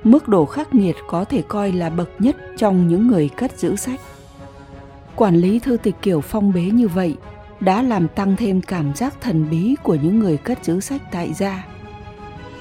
Mức 0.04 0.28
độ 0.28 0.46
khắc 0.46 0.76
nghiệt 0.76 0.96
có 1.08 1.26
thể 1.26 1.42
coi 1.42 1.72
là 1.72 1.90
bậc 1.90 2.10
nhất 2.20 2.36
trong 2.58 2.88
những 2.88 3.08
người 3.08 3.30
cất 3.30 3.60
giữ 3.60 3.76
sách. 3.76 4.00
Quản 5.16 5.36
lý 5.36 5.60
thư 5.60 5.78
tịch 5.78 5.96
kiểu 6.02 6.22
phong 6.22 6.54
bế 6.54 6.62
như 6.62 6.88
vậy 6.88 7.16
đã 7.60 7.82
làm 7.82 8.08
tăng 8.08 8.36
thêm 8.36 8.62
cảm 8.62 8.96
giác 8.96 9.22
thần 9.22 9.50
bí 9.50 9.76
của 9.84 9.96
những 9.96 10.20
người 10.20 10.38
cất 10.38 10.66
giữ 10.66 10.80
sách 10.80 11.02
tại 11.12 11.34
gia. 11.34 11.66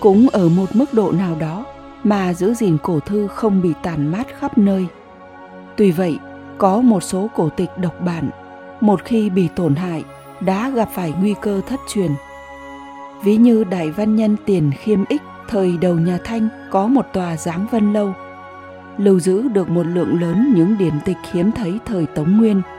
Cũng 0.00 0.28
ở 0.28 0.48
một 0.48 0.76
mức 0.76 0.94
độ 0.94 1.12
nào 1.12 1.36
đó 1.40 1.66
mà 2.04 2.34
giữ 2.34 2.54
gìn 2.54 2.78
cổ 2.82 3.00
thư 3.00 3.26
không 3.26 3.62
bị 3.62 3.72
tàn 3.82 4.12
mát 4.12 4.26
khắp 4.38 4.58
nơi. 4.58 4.86
Tuy 5.76 5.90
vậy, 5.90 6.18
có 6.58 6.80
một 6.80 7.02
số 7.02 7.28
cổ 7.34 7.48
tịch 7.48 7.70
độc 7.76 8.00
bản, 8.00 8.30
một 8.80 9.04
khi 9.04 9.30
bị 9.30 9.48
tổn 9.56 9.74
hại, 9.74 10.04
đã 10.40 10.70
gặp 10.70 10.88
phải 10.94 11.14
nguy 11.20 11.34
cơ 11.42 11.60
thất 11.68 11.80
truyền. 11.88 12.10
Ví 13.24 13.36
như 13.36 13.64
đại 13.64 13.90
văn 13.90 14.16
nhân 14.16 14.36
Tiền 14.46 14.70
Khiêm 14.78 15.04
Ích 15.08 15.22
thời 15.48 15.78
đầu 15.80 15.94
nhà 15.94 16.18
Thanh 16.24 16.48
có 16.70 16.86
một 16.86 17.06
tòa 17.12 17.36
giáng 17.36 17.66
vân 17.70 17.92
lâu, 17.92 18.12
lưu 18.98 19.20
giữ 19.20 19.48
được 19.48 19.70
một 19.70 19.86
lượng 19.86 20.20
lớn 20.20 20.52
những 20.56 20.78
điển 20.78 20.92
tịch 21.04 21.16
hiếm 21.32 21.50
thấy 21.52 21.78
thời 21.86 22.06
Tống 22.06 22.38
Nguyên– 22.38 22.62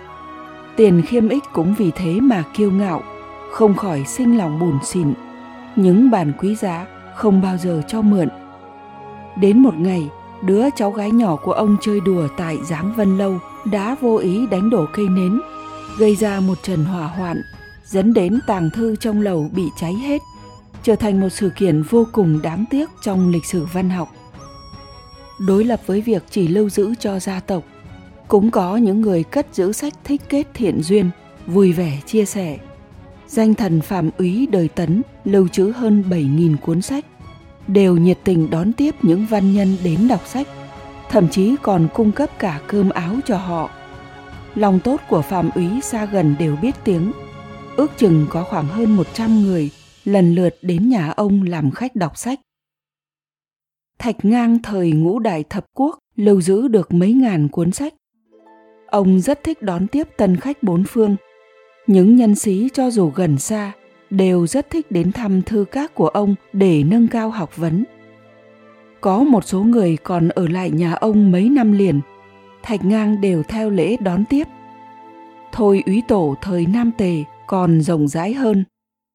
Tiền 0.80 1.02
khiêm 1.02 1.30
ích 1.30 1.44
cũng 1.54 1.76
vì 1.78 1.92
thế 1.92 2.20
mà 2.20 2.44
kiêu 2.54 2.72
ngạo, 2.72 3.04
không 3.52 3.76
khỏi 3.76 4.04
sinh 4.08 4.38
lòng 4.38 4.60
buồn 4.60 4.80
xỉn. 4.84 5.14
Những 5.76 6.12
bàn 6.12 6.34
quý 6.40 6.56
giá 6.56 6.86
không 7.16 7.42
bao 7.42 7.58
giờ 7.58 7.82
cho 7.88 8.02
mượn. 8.02 8.30
Đến 9.38 9.60
một 9.60 9.76
ngày, 9.78 10.10
đứa 10.42 10.64
cháu 10.76 10.92
gái 10.92 11.12
nhỏ 11.12 11.36
của 11.36 11.52
ông 11.52 11.78
chơi 11.82 12.00
đùa 12.00 12.28
tại 12.38 12.58
Giáng 12.70 12.94
Vân 12.96 13.18
Lâu 13.18 13.40
đã 13.72 13.96
vô 14.02 14.18
ý 14.18 14.48
đánh 14.48 14.70
đổ 14.70 14.86
cây 14.94 15.10
nến, 15.10 15.42
gây 15.98 16.16
ra 16.16 16.40
một 16.40 16.58
trận 16.64 16.86
hỏa 16.86 17.08
hoạn, 17.08 17.42
dẫn 17.86 18.14
đến 18.14 18.40
tàng 18.48 18.70
thư 18.74 18.96
trong 18.96 19.22
lầu 19.22 19.50
bị 19.56 19.64
cháy 19.80 19.94
hết, 19.94 20.22
trở 20.84 20.96
thành 20.96 21.22
một 21.22 21.30
sự 21.30 21.52
kiện 21.56 21.84
vô 21.90 22.06
cùng 22.12 22.42
đáng 22.42 22.66
tiếc 22.70 22.90
trong 23.02 23.30
lịch 23.30 23.46
sử 23.46 23.68
văn 23.74 23.90
học. 23.90 24.10
Đối 25.48 25.64
lập 25.64 25.80
với 25.86 26.02
việc 26.02 26.24
chỉ 26.30 26.48
lưu 26.48 26.70
giữ 26.70 26.94
cho 27.00 27.20
gia 27.20 27.40
tộc 27.40 27.64
cũng 28.30 28.52
có 28.52 28.78
những 28.78 29.02
người 29.02 29.24
cất 29.24 29.48
giữ 29.54 29.72
sách 29.72 29.94
thích 30.04 30.22
kết 30.30 30.48
thiện 30.54 30.82
duyên, 30.82 31.10
vui 31.48 31.72
vẻ 31.72 32.00
chia 32.06 32.26
sẻ. 32.26 32.58
Danh 33.28 33.54
thần 33.54 33.82
Phạm 33.82 34.10
úy 34.18 34.48
đời 34.52 34.68
Tấn 34.68 35.02
lưu 35.26 35.48
trữ 35.48 35.72
hơn 35.76 36.04
7.000 36.10 36.58
cuốn 36.58 36.82
sách, 36.82 37.06
đều 37.68 37.98
nhiệt 37.98 38.18
tình 38.24 38.50
đón 38.50 38.74
tiếp 38.74 38.96
những 39.02 39.26
văn 39.26 39.54
nhân 39.54 39.78
đến 39.84 40.08
đọc 40.08 40.28
sách, 40.28 40.48
thậm 41.10 41.30
chí 41.30 41.56
còn 41.62 41.88
cung 41.94 42.12
cấp 42.12 42.30
cả 42.40 42.62
cơm 42.68 42.90
áo 42.90 43.16
cho 43.26 43.38
họ. 43.38 43.70
lòng 44.56 44.80
tốt 44.80 45.02
của 45.10 45.22
phạm 45.22 45.50
úy 45.56 45.82
xa 45.82 46.06
gần 46.06 46.36
đều 46.40 46.56
biết 46.56 46.76
tiếng. 46.84 47.12
Ước 47.76 47.92
chừng 47.98 48.28
có 48.30 48.44
khoảng 48.44 48.68
hơn 48.68 48.96
100 48.96 49.42
người 49.42 49.72
lần 50.06 50.36
lượt 50.36 50.56
đến 50.62 50.90
nhà 50.90 51.12
ông 51.12 51.44
làm 51.44 51.72
khách 51.72 51.96
đọc 51.96 52.18
sách. 52.18 52.40
Thạch 54.00 54.26
ngang 54.26 54.58
thời 54.64 54.92
ngũ 54.92 55.20
đại 55.20 55.44
thập 55.50 55.66
quốc 55.74 56.00
lưu 56.16 56.42
giữ 56.42 56.68
được 56.68 56.94
mấy 56.94 57.14
ngàn 57.14 57.48
cuốn 57.48 57.72
sách. 57.72 57.94
Ông 58.92 59.20
rất 59.20 59.44
thích 59.44 59.62
đón 59.62 59.88
tiếp 59.88 60.08
tân 60.18 60.36
khách 60.36 60.64
bốn 60.64 60.84
phương. 60.84 61.16
Những 61.88 62.16
nhân 62.16 62.36
sĩ 62.36 62.70
cho 62.74 62.92
dù 62.92 63.12
gần 63.16 63.38
xa 63.38 63.72
đều 64.10 64.48
rất 64.48 64.70
thích 64.70 64.92
đến 64.92 65.12
thăm 65.12 65.42
thư 65.42 65.66
các 65.72 65.96
của 65.96 66.08
ông 66.08 66.36
để 66.54 66.84
nâng 66.84 67.08
cao 67.08 67.30
học 67.30 67.58
vấn. 67.58 67.84
Có 69.02 69.24
một 69.24 69.46
số 69.46 69.60
người 69.60 69.98
còn 70.04 70.30
ở 70.30 70.48
lại 70.48 70.72
nhà 70.72 70.94
ông 70.94 71.32
mấy 71.32 71.50
năm 71.50 71.72
liền, 71.72 72.02
Thạch 72.64 72.86
Ngang 72.86 73.22
đều 73.22 73.44
theo 73.44 73.70
lễ 73.70 73.98
đón 74.00 74.26
tiếp. 74.30 74.48
Thôi 75.52 75.84
úy 75.86 76.04
tổ 76.08 76.36
thời 76.42 76.66
Nam 76.66 76.92
Tề 76.98 77.24
còn 77.48 77.82
rộng 77.82 78.08
rãi 78.08 78.34
hơn. 78.34 78.64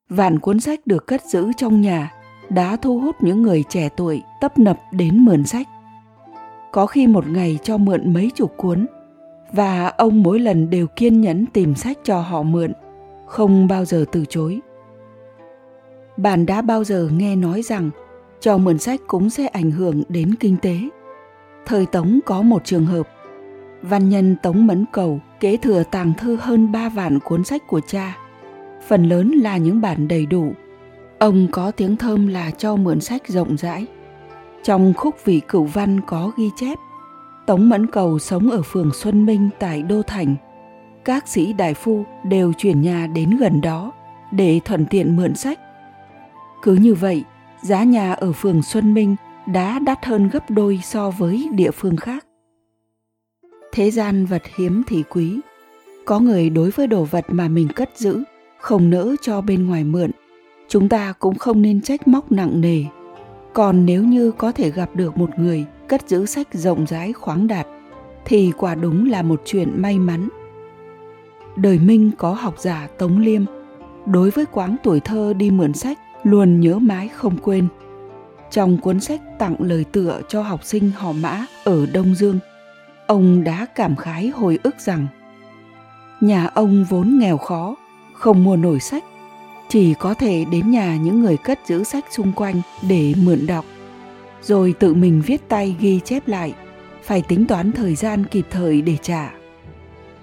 Vạn 0.09 0.39
cuốn 0.39 0.61
sách 0.61 0.87
được 0.87 1.07
cất 1.07 1.23
giữ 1.25 1.53
trong 1.57 1.81
nhà 1.81 2.13
đã 2.49 2.77
thu 2.77 3.01
hút 3.01 3.17
những 3.21 3.43
người 3.43 3.65
trẻ 3.69 3.89
tuổi 3.97 4.23
tấp 4.41 4.59
nập 4.59 4.81
đến 4.93 5.25
mượn 5.25 5.45
sách. 5.45 5.69
Có 6.73 6.87
khi 6.87 7.07
một 7.07 7.29
ngày 7.29 7.59
cho 7.63 7.79
mượn 7.79 8.13
mấy 8.13 8.31
chục 8.35 8.55
cuốn 8.57 8.87
và 9.55 9.87
ông 9.89 10.23
mỗi 10.23 10.39
lần 10.39 10.71
đều 10.71 10.87
kiên 10.87 11.21
nhẫn 11.21 11.47
tìm 11.47 11.75
sách 11.75 11.99
cho 12.05 12.21
họ 12.21 12.43
mượn, 12.43 12.73
không 13.27 13.69
bao 13.69 13.85
giờ 13.85 14.05
từ 14.13 14.25
chối. 14.29 14.61
Bạn 16.17 16.47
đã 16.47 16.63
bao 16.63 16.85
giờ 16.85 17.09
nghe 17.13 17.37
nói 17.37 17.63
rằng 17.63 17.91
cho 18.41 18.59
mượn 18.59 18.79
sách 18.79 19.01
cũng 19.07 19.31
sẽ 19.31 19.47
ảnh 19.47 19.71
hưởng 19.71 20.03
đến 20.09 20.35
kinh 20.41 20.57
tế. 20.57 20.79
Thời 21.67 21.87
Tống 21.87 22.21
có 22.27 22.43
một 22.43 22.65
trường 22.65 22.87
hợp, 22.87 23.09
văn 23.83 24.09
nhân 24.09 24.37
Tống 24.43 24.67
Mẫn 24.67 24.85
Cầu 24.93 25.21
kế 25.41 25.57
thừa 25.57 25.83
tàng 25.91 26.13
thư 26.19 26.37
hơn 26.37 26.73
ba 26.73 26.89
vạn 26.89 27.19
cuốn 27.21 27.45
sách 27.45 27.63
của 27.67 27.81
cha, 27.87 28.17
phần 28.87 29.09
lớn 29.09 29.31
là 29.31 29.57
những 29.57 29.81
bản 29.81 30.09
đầy 30.09 30.27
đủ. 30.27 30.53
Ông 31.19 31.47
có 31.53 31.71
tiếng 31.71 31.97
thơm 31.97 32.27
là 32.27 32.51
cho 32.51 32.77
mượn 32.77 33.01
sách 33.01 33.29
rộng 33.29 33.57
rãi. 33.57 33.87
Trong 34.63 34.95
khúc 34.97 35.25
vị 35.25 35.41
cửu 35.49 35.65
văn 35.65 36.01
có 36.07 36.33
ghi 36.37 36.51
chép, 36.57 36.79
Tống 37.47 37.69
Mẫn 37.69 37.87
Cầu 37.87 38.19
sống 38.19 38.51
ở 38.51 38.63
phường 38.63 38.93
Xuân 38.93 39.27
Minh 39.27 39.51
tại 39.59 39.83
Đô 39.83 40.03
Thành. 40.03 40.37
Các 41.05 41.29
sĩ 41.29 41.53
đại 41.53 41.75
phu 41.75 42.05
đều 42.25 42.53
chuyển 42.53 42.83
nhà 42.83 43.07
đến 43.07 43.37
gần 43.37 43.61
đó 43.61 43.93
để 44.33 44.61
thuận 44.65 44.87
tiện 44.87 45.17
mượn 45.17 45.35
sách. 45.35 45.61
Cứ 46.63 46.75
như 46.75 46.95
vậy, 46.95 47.25
giá 47.63 47.85
nhà 47.85 48.13
ở 48.13 48.33
phường 48.33 48.63
Xuân 48.63 48.95
Minh 48.95 49.17
đã 49.47 49.79
đắt 49.79 50.05
hơn 50.05 50.29
gấp 50.29 50.51
đôi 50.51 50.81
so 50.83 51.11
với 51.11 51.49
địa 51.53 51.71
phương 51.71 51.97
khác. 51.97 52.27
Thế 53.73 53.91
gian 53.91 54.27
vật 54.27 54.43
hiếm 54.57 54.83
thì 54.87 55.03
quý. 55.11 55.41
Có 56.05 56.21
người 56.21 56.51
đối 56.51 56.71
với 56.71 56.87
đồ 56.87 57.05
vật 57.05 57.25
mà 57.29 57.49
mình 57.49 57.69
cất 57.69 57.91
giữ, 57.97 58.23
không 58.59 58.91
nỡ 58.91 59.15
cho 59.23 59.41
bên 59.41 59.67
ngoài 59.67 59.85
mượn. 59.85 60.11
Chúng 60.69 60.89
ta 60.89 61.13
cũng 61.19 61.35
không 61.35 61.63
nên 61.63 61.81
trách 61.83 62.09
móc 62.09 62.33
nặng 62.33 62.61
nề. 62.61 62.85
Còn 63.53 63.87
nếu 63.87 64.05
như 64.05 64.31
có 64.31 64.53
thể 64.53 64.71
gặp 64.71 64.91
được 64.95 65.17
một 65.17 65.39
người 65.39 65.67
cất 65.95 66.09
giữ 66.09 66.27
sách 66.27 66.49
rộng 66.53 66.87
rãi 66.87 67.13
khoáng 67.13 67.47
đạt, 67.47 67.67
thì 68.25 68.53
quả 68.59 68.75
đúng 68.75 69.11
là 69.11 69.23
một 69.23 69.43
chuyện 69.45 69.83
may 69.83 69.99
mắn. 69.99 70.29
Đời 71.57 71.79
Minh 71.79 72.11
có 72.19 72.33
học 72.33 72.55
giả 72.59 72.89
Tống 72.99 73.19
Liêm, 73.19 73.45
đối 74.07 74.31
với 74.31 74.47
quãng 74.47 74.77
tuổi 74.83 75.01
thơ 75.01 75.33
đi 75.37 75.51
mượn 75.51 75.73
sách 75.73 75.99
luôn 76.23 76.61
nhớ 76.61 76.79
mãi 76.79 77.09
không 77.09 77.37
quên. 77.43 77.69
Trong 78.51 78.79
cuốn 78.79 79.01
sách 79.01 79.21
tặng 79.39 79.57
lời 79.59 79.85
tựa 79.93 80.21
cho 80.29 80.43
học 80.43 80.65
sinh 80.65 80.91
họ 80.91 81.13
Mã 81.13 81.47
ở 81.65 81.87
Đông 81.87 82.15
Dương, 82.15 82.39
ông 83.07 83.45
đã 83.45 83.67
cảm 83.75 83.97
khái 83.97 84.29
hồi 84.29 84.59
ức 84.63 84.75
rằng 84.79 85.07
nhà 86.21 86.47
ông 86.55 86.85
vốn 86.89 87.19
nghèo 87.19 87.37
khó, 87.37 87.77
không 88.15 88.45
mua 88.45 88.57
nổi 88.57 88.81
sách, 88.81 89.05
chỉ 89.69 89.95
có 89.95 90.15
thể 90.15 90.45
đến 90.51 90.71
nhà 90.71 90.97
những 90.97 91.21
người 91.21 91.37
cất 91.37 91.59
giữ 91.67 91.85
sách 91.85 92.05
xung 92.11 92.33
quanh 92.33 92.61
để 92.89 93.15
mượn 93.23 93.47
đọc, 93.47 93.65
rồi 94.47 94.75
tự 94.79 94.95
mình 94.95 95.23
viết 95.27 95.49
tay 95.49 95.77
ghi 95.81 96.01
chép 96.05 96.29
lại, 96.29 96.55
phải 97.03 97.23
tính 97.29 97.47
toán 97.47 97.73
thời 97.73 97.95
gian 97.95 98.25
kịp 98.25 98.47
thời 98.51 98.83
để 98.83 98.97
trả. 99.03 99.35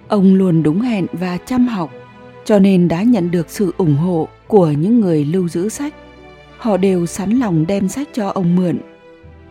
Ông 0.07 0.33
luôn 0.33 0.63
đúng 0.63 0.81
hẹn 0.81 1.05
và 1.13 1.37
chăm 1.37 1.67
học, 1.67 1.91
cho 2.45 2.59
nên 2.59 2.87
đã 2.87 3.03
nhận 3.03 3.31
được 3.31 3.49
sự 3.49 3.73
ủng 3.77 3.95
hộ 3.95 4.27
của 4.47 4.71
những 4.71 4.99
người 4.99 5.25
lưu 5.25 5.49
giữ 5.49 5.69
sách. 5.69 5.93
Họ 6.57 6.77
đều 6.77 7.05
sẵn 7.05 7.31
lòng 7.31 7.67
đem 7.67 7.89
sách 7.89 8.07
cho 8.13 8.29
ông 8.29 8.55
mượn. 8.55 8.77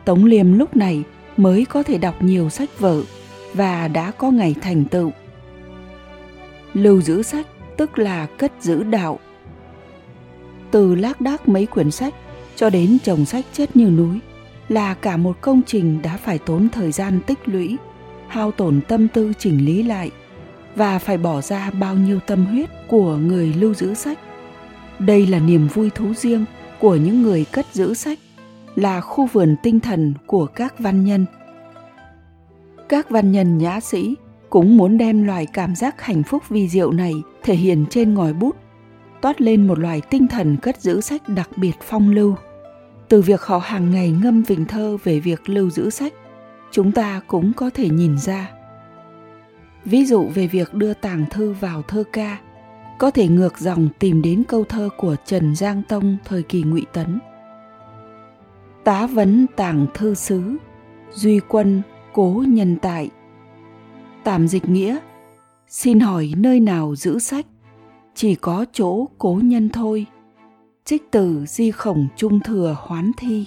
Tống 0.05 0.25
Liêm 0.25 0.59
lúc 0.59 0.77
này 0.77 1.03
mới 1.37 1.65
có 1.65 1.83
thể 1.83 1.99
đọc 1.99 2.23
nhiều 2.23 2.51
sách 2.51 2.79
vở 2.79 3.03
và 3.55 3.89
đã 3.89 4.11
có 4.11 4.31
ngày 4.31 4.55
thành 4.63 4.85
tựu. 4.85 5.11
Lưu 6.75 7.01
giữ 7.01 7.23
sách 7.23 7.47
tức 7.77 7.99
là 7.99 8.27
cất 8.27 8.53
giữ 8.61 8.83
đạo. 8.83 9.19
Từ 10.71 10.95
lác 10.95 11.21
đác 11.21 11.49
mấy 11.49 11.67
quyển 11.67 11.91
sách 11.91 12.15
cho 12.57 12.71
đến 12.71 12.99
chồng 13.05 13.25
sách 13.25 13.45
chất 13.53 13.77
như 13.77 13.87
núi 13.87 14.19
là 14.71 14.95
cả 14.95 15.17
một 15.17 15.37
công 15.41 15.63
trình 15.67 16.03
đã 16.03 16.17
phải 16.17 16.39
tốn 16.39 16.69
thời 16.69 16.93
gian 16.93 17.21
tích 17.27 17.39
lũy, 17.49 17.77
hao 18.29 18.51
tổn 18.51 18.81
tâm 18.89 19.09
tư 19.09 19.33
chỉnh 19.39 19.65
lý 19.67 19.83
lại 19.83 20.11
và 20.75 20.99
phải 20.99 21.19
bỏ 21.19 21.41
ra 21.41 21.71
bao 21.71 21.95
nhiêu 21.95 22.21
tâm 22.27 22.47
huyết 22.47 22.71
của 22.89 23.17
người 23.17 23.55
lưu 23.55 23.75
giữ 23.75 23.95
sách. 23.95 24.19
Đây 24.99 25.27
là 25.27 25.39
niềm 25.39 25.69
vui 25.69 25.91
thú 25.91 26.15
riêng 26.15 26.45
của 26.79 26.97
những 26.97 27.23
người 27.23 27.45
cất 27.53 27.67
giữ 27.73 27.95
sách 27.95 28.19
là 28.75 29.01
khu 29.01 29.27
vườn 29.27 29.57
tinh 29.63 29.81
thần 29.81 30.15
của 30.27 30.47
các 30.47 30.79
văn 30.79 31.05
nhân. 31.05 31.27
Các 32.89 33.11
văn 33.11 33.33
nhân 33.33 33.59
nhã 33.59 33.81
sĩ 33.81 34.15
cũng 34.51 34.77
muốn 34.77 34.99
đem 34.99 35.27
loài 35.27 35.47
cảm 35.47 35.75
giác 35.75 36.03
hạnh 36.03 36.23
phúc 36.23 36.43
vi 36.49 36.69
diệu 36.69 36.93
này 36.93 37.15
thể 37.43 37.55
hiện 37.55 37.85
trên 37.91 38.15
ngòi 38.15 38.33
bút 38.33 38.57
toát 39.21 39.41
lên 39.41 39.67
một 39.67 39.79
loài 39.79 40.03
tinh 40.11 40.29
thần 40.29 40.57
cất 40.57 40.81
giữ 40.81 41.01
sách 41.01 41.29
đặc 41.29 41.51
biệt 41.57 41.75
phong 41.81 42.11
lưu 42.11 42.35
từ 43.11 43.23
việc 43.23 43.43
họ 43.43 43.59
hàng 43.59 43.91
ngày 43.91 44.11
ngâm 44.23 44.43
vịnh 44.43 44.65
thơ 44.65 44.97
về 45.05 45.21
việc 45.21 45.49
lưu 45.49 45.71
giữ 45.71 45.91
sách 45.91 46.13
chúng 46.71 46.93
ta 46.93 47.21
cũng 47.27 47.53
có 47.57 47.71
thể 47.75 47.89
nhìn 47.89 48.19
ra 48.19 48.51
ví 49.85 50.05
dụ 50.05 50.29
về 50.35 50.47
việc 50.47 50.75
đưa 50.75 50.95
tàng 50.95 51.25
thư 51.31 51.53
vào 51.53 51.83
thơ 51.83 52.05
ca 52.13 52.39
có 53.01 53.11
thể 53.11 53.29
ngược 53.29 53.59
dòng 53.59 53.89
tìm 53.99 54.23
đến 54.23 54.43
câu 54.49 54.65
thơ 54.65 54.89
của 54.97 55.17
Trần 55.25 55.57
Giang 55.57 55.83
Tông 55.89 56.17
thời 56.25 56.43
kỳ 56.43 56.63
Ngụy 56.63 56.87
Tấn. 56.93 57.19
Tá 58.85 59.07
vấn 59.07 59.47
tàng 59.57 59.87
thư 59.95 60.15
sứ, 60.15 60.57
duy 61.13 61.41
quân 61.49 61.83
cố 62.13 62.45
nhân 62.49 62.77
tại. 62.83 63.11
Tạm 64.25 64.49
dịch 64.49 64.69
nghĩa, 64.69 64.99
xin 65.69 66.01
hỏi 66.01 66.33
nơi 66.37 66.61
nào 66.61 66.97
giữ 66.97 67.19
sách, 67.19 67.47
chỉ 68.15 68.35
có 68.35 68.65
chỗ 68.73 69.07
cố 69.19 69.41
nhân 69.45 69.69
thôi. 69.69 70.07
Trích 70.85 71.03
từ 71.11 71.47
di 71.47 71.71
khổng 71.71 72.09
trung 72.17 72.41
thừa 72.41 72.77
hoán 72.81 73.11
thi. 73.17 73.47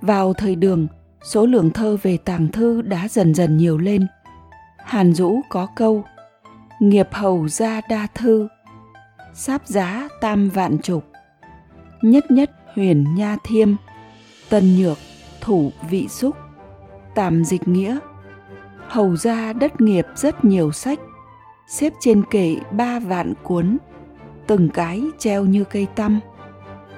Vào 0.00 0.32
thời 0.32 0.56
đường, 0.56 0.86
số 1.22 1.46
lượng 1.46 1.70
thơ 1.70 1.96
về 2.02 2.16
tàng 2.16 2.48
thư 2.52 2.82
đã 2.82 3.08
dần 3.08 3.34
dần 3.34 3.56
nhiều 3.56 3.78
lên. 3.78 4.06
Hàn 4.78 5.12
Dũ 5.12 5.40
có 5.48 5.66
câu– 5.76 6.04
nghiệp 6.80 7.08
hầu 7.12 7.48
gia 7.48 7.80
đa 7.88 8.06
thư 8.14 8.48
sáp 9.34 9.66
giá 9.66 10.08
tam 10.20 10.48
vạn 10.48 10.78
trục 10.78 11.04
nhất 12.02 12.30
nhất 12.30 12.50
huyền 12.74 13.14
nha 13.14 13.36
thiêm 13.44 13.74
tân 14.48 14.76
nhược 14.76 14.98
thủ 15.40 15.72
vị 15.90 16.08
xúc 16.08 16.36
tạm 17.14 17.44
dịch 17.44 17.68
nghĩa 17.68 17.98
hầu 18.88 19.16
gia 19.16 19.52
đất 19.52 19.80
nghiệp 19.80 20.06
rất 20.16 20.44
nhiều 20.44 20.72
sách 20.72 21.00
xếp 21.68 21.92
trên 22.00 22.22
kệ 22.30 22.56
ba 22.70 22.98
vạn 22.98 23.34
cuốn 23.42 23.78
từng 24.46 24.68
cái 24.68 25.02
treo 25.18 25.44
như 25.44 25.64
cây 25.64 25.86
tăm, 25.94 26.20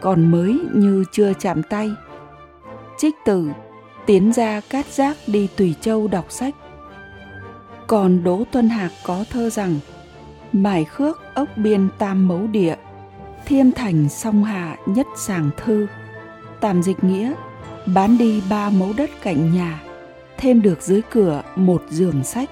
còn 0.00 0.30
mới 0.30 0.61
như 0.75 1.04
chưa 1.12 1.32
chạm 1.40 1.62
tay. 1.62 1.90
Trích 2.99 3.14
từ, 3.25 3.50
tiến 4.06 4.32
ra 4.32 4.61
cát 4.61 4.87
giác 4.87 5.16
đi 5.26 5.49
tùy 5.56 5.75
châu 5.80 6.08
đọc 6.08 6.26
sách. 6.28 6.54
Còn 7.87 8.25
Đỗ 8.25 8.44
Tuân 8.52 8.68
Hạc 8.68 8.92
có 9.04 9.25
thơ 9.30 9.50
rằng 9.50 9.78
Mải 10.52 10.84
khước 10.84 11.20
ốc 11.34 11.49
biên 11.56 11.88
tam 11.99 12.28
mấu 12.28 12.46
địa 12.46 12.76
Thiêm 13.46 13.72
thành 13.72 14.08
song 14.08 14.44
hạ 14.44 14.76
nhất 14.87 15.06
sàng 15.16 15.50
thư. 15.56 15.87
Tạm 16.61 16.82
dịch 16.82 17.04
nghĩa, 17.04 17.32
Bán 17.94 18.18
đi 18.18 18.42
ba 18.50 18.70
mẫu 18.70 18.92
đất 18.96 19.11
cạnh 19.22 19.54
nhà, 19.54 19.82
Thêm 20.38 20.62
được 20.62 20.82
dưới 20.82 21.02
cửa 21.11 21.42
một 21.56 21.82
giường 21.90 22.25
sách. 22.25 22.50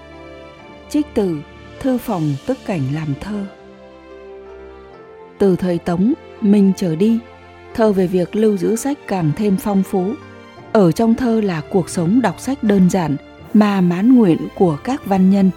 Trích 0.88 1.06
từ, 1.14 1.36
Thư 1.80 1.98
phòng 1.98 2.34
tức 2.46 2.58
cảnh 2.66 2.82
làm 2.94 3.14
thơ. 3.20 3.46
Từ 5.40 5.56
thời 5.56 5.78
Tống, 5.78 6.12
Minh 6.40 6.72
trở 6.76 6.96
đi. 6.96 7.18
Thơ 7.74 7.92
về 7.92 8.06
việc 8.06 8.36
lưu 8.36 8.56
giữ 8.56 8.76
sách 8.76 8.98
càng 9.06 9.30
thêm 9.36 9.56
phong 9.56 9.82
phú. 9.82 10.12
Ở 10.72 10.92
trong 10.92 11.14
thơ 11.14 11.40
là 11.40 11.62
cuộc 11.70 11.88
sống 11.88 12.22
đọc 12.22 12.40
sách 12.40 12.62
đơn 12.62 12.90
giản– 12.90 13.16
mà 13.54 13.80
mãn 13.80 14.14
nguyện 14.14 14.48
của 14.54 14.78
các 14.84 15.06
văn 15.06 15.30
nhân. 15.30 15.50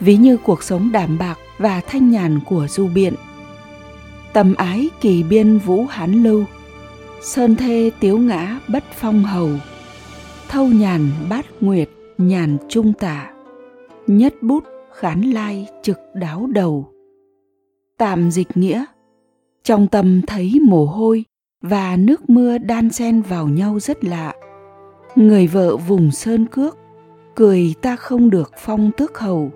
Ví 0.00 0.16
như 0.16 0.36
cuộc 0.36 0.62
sống 0.62 0.92
đảm 0.92 1.18
bạc 1.18 1.38
và 1.58 1.80
thanh 1.86 2.10
nhàn 2.10 2.40
của 2.46 2.66
du 2.68 2.88
biện. 2.94 3.14
Tầm 4.32 4.54
ái 4.54 4.88
kỳ 5.00 5.22
biên 5.22 5.58
vũ 5.58 5.84
hán 5.84 6.22
lưu. 6.22 6.44
Sơn 7.22 7.56
thê 7.56 7.90
tiếu 8.00 8.18
ngã 8.18 8.60
bất 8.68 8.84
phong 8.94 9.24
hầu. 9.24 9.50
Thâu 10.48 10.66
nhàn 10.66 11.10
bát 11.30 11.46
nguyệt 11.60 11.88
nhàn 12.18 12.56
trung 12.68 12.92
tả. 12.92 13.30
Nhất 14.06 14.34
bút 14.42 14.64
khán 14.94 15.20
lai 15.20 15.66
trực 15.82 15.98
đáo 16.14 16.46
đầu. 16.52 16.92
Tạm 17.98 18.30
dịch 18.30 18.56
nghĩa 18.56 18.84
trong 19.68 19.86
tâm 19.86 20.22
thấy 20.26 20.60
mồ 20.62 20.84
hôi 20.84 21.24
và 21.62 21.96
nước 21.96 22.30
mưa 22.30 22.58
đan 22.58 22.90
xen 22.90 23.22
vào 23.22 23.48
nhau 23.48 23.80
rất 23.80 24.04
lạ. 24.04 24.34
Người 25.16 25.46
vợ 25.46 25.76
vùng 25.76 26.10
sơn 26.10 26.46
cước 26.46 26.78
cười 27.34 27.74
ta 27.82 27.96
không 27.96 28.30
được 28.30 28.52
phong 28.58 28.90
tước 28.96 29.18
hầu. 29.18 29.50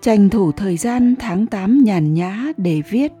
Tranh 0.00 0.28
thủ 0.28 0.52
thời 0.52 0.76
gian 0.76 1.14
tháng 1.18 1.46
8 1.46 1.84
nhàn 1.84 2.14
nhã 2.14 2.52
để 2.56 2.82
viết. 2.90 3.12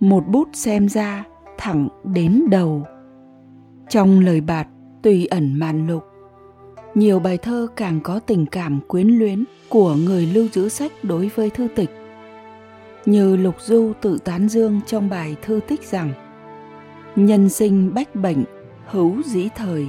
Một 0.00 0.24
bút 0.28 0.48
xem 0.52 0.88
ra 0.88 1.24
thẳng 1.58 1.88
đến 2.04 2.44
đầu. 2.50 2.82
Trong 3.88 4.20
lời 4.20 4.40
bạt 4.40 4.68
tùy 5.02 5.26
ẩn 5.26 5.58
màn 5.58 5.86
lục, 5.86 6.04
nhiều 6.94 7.18
bài 7.20 7.38
thơ 7.38 7.66
càng 7.76 8.00
có 8.00 8.18
tình 8.18 8.46
cảm 8.46 8.80
quyến 8.88 9.08
luyến 9.08 9.44
của 9.68 9.94
người 9.94 10.26
lưu 10.26 10.48
giữ 10.52 10.68
sách 10.68 10.92
đối 11.02 11.30
với 11.34 11.50
thư 11.50 11.68
tịch 11.74 12.05
như 13.06 13.36
lục 13.36 13.54
du 13.60 13.92
tự 14.00 14.18
tán 14.24 14.48
dương 14.48 14.80
trong 14.86 15.08
bài 15.08 15.36
thư 15.42 15.60
tích 15.68 15.90
rằng, 15.90 16.12
nhân 17.16 17.48
sinh 17.48 17.94
bách 17.94 18.14
bệnh, 18.14 18.44
hữu 18.86 19.22
dĩ 19.22 19.48
thời. 19.56 19.86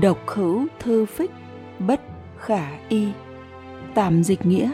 Độc 0.00 0.18
hữu 0.26 0.66
thư 0.80 1.06
phích, 1.06 1.30
bất 1.78 2.00
khả 2.38 2.66
y. 2.88 3.08
Tạm 3.94 4.24
dịch 4.24 4.46
nghĩa, 4.46 4.70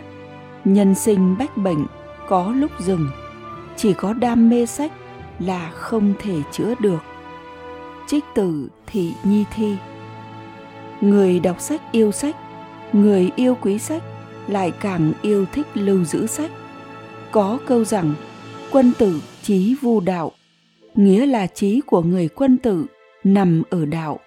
nhân 0.64 0.94
sinh 0.94 1.36
bách 1.38 1.56
bệnh 1.56 1.86
có 2.28 2.52
lúc 2.56 2.70
dừng. 2.80 3.08
Chỉ 3.76 3.92
có 3.92 4.12
đam 4.12 4.50
mê 4.50 4.66
sách 4.66 4.92
là 5.38 5.70
không 5.74 6.14
thể 6.18 6.36
chữa 6.52 6.74
được. 6.80 7.02
Trích 8.06 8.24
từ 8.34 8.68
thị 8.86 9.12
nhi 9.24 9.44
thi. 9.54 9.76
Người 11.00 11.40
đọc 11.40 11.60
sách 11.60 11.80
yêu 11.92 12.12
sách, 12.12 12.36
người 12.92 13.30
yêu 13.36 13.56
quý 13.60 13.78
sách 13.78 14.02
lại 14.48 14.72
càng 14.80 15.12
yêu 15.22 15.46
thích 15.52 15.66
lưu 15.74 16.04
giữ 16.04 16.26
sách 16.26 16.50
có 17.32 17.58
câu 17.66 17.84
rằng, 17.84 18.14
quân 18.70 18.92
tử 18.98 19.22
trí 19.42 19.74
vu 19.80 20.00
đạo, 20.00 20.32
nghĩa 20.94 21.26
là 21.26 21.46
trí 21.46 21.80
của 21.86 22.02
người 22.02 22.28
quân 22.28 22.58
tử, 22.58 22.86
nằm 23.24 23.62
ở 23.70 23.84
đạo. 23.86 24.20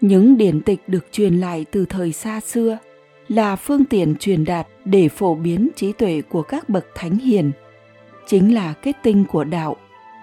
Những 0.00 0.36
điển 0.36 0.60
tịch 0.60 0.88
được 0.88 1.06
truyền 1.12 1.34
lại 1.34 1.64
từ 1.70 1.84
thời 1.84 2.12
xa 2.12 2.40
xưa 2.40 2.78
là 3.28 3.56
phương 3.56 3.84
tiện 3.84 4.16
truyền 4.16 4.44
đạt 4.44 4.66
để 4.84 5.08
phổ 5.08 5.34
biến 5.34 5.68
trí 5.76 5.92
tuệ 5.92 6.22
của 6.22 6.42
các 6.42 6.68
bậc 6.68 6.86
thánh 6.94 7.18
hiền. 7.18 7.52
Chính 8.26 8.54
là 8.54 8.72
kết 8.72 8.96
tinh 9.02 9.24
của 9.32 9.44
đạo, 9.44 9.76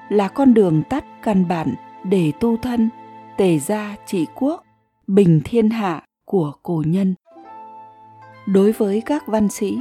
là 0.10 0.28
con 0.28 0.54
đường 0.54 0.84
tắt 0.90 1.06
căn 1.24 1.48
bản 1.48 1.76
để 2.04 2.32
tu 2.40 2.58
thân, 2.58 2.90
tề 3.38 3.60
gia 3.60 3.96
trị 4.06 4.26
quốc, 4.36 4.64
bình 5.08 5.42
thiên 5.46 5.70
hạ 5.70 6.04
của 6.26 6.52
cổ 6.64 6.84
nhân. 6.86 7.16
Đối 8.48 8.72
với 8.72 9.02
các 9.06 9.28
văn 9.28 9.50
sĩ 9.50 9.78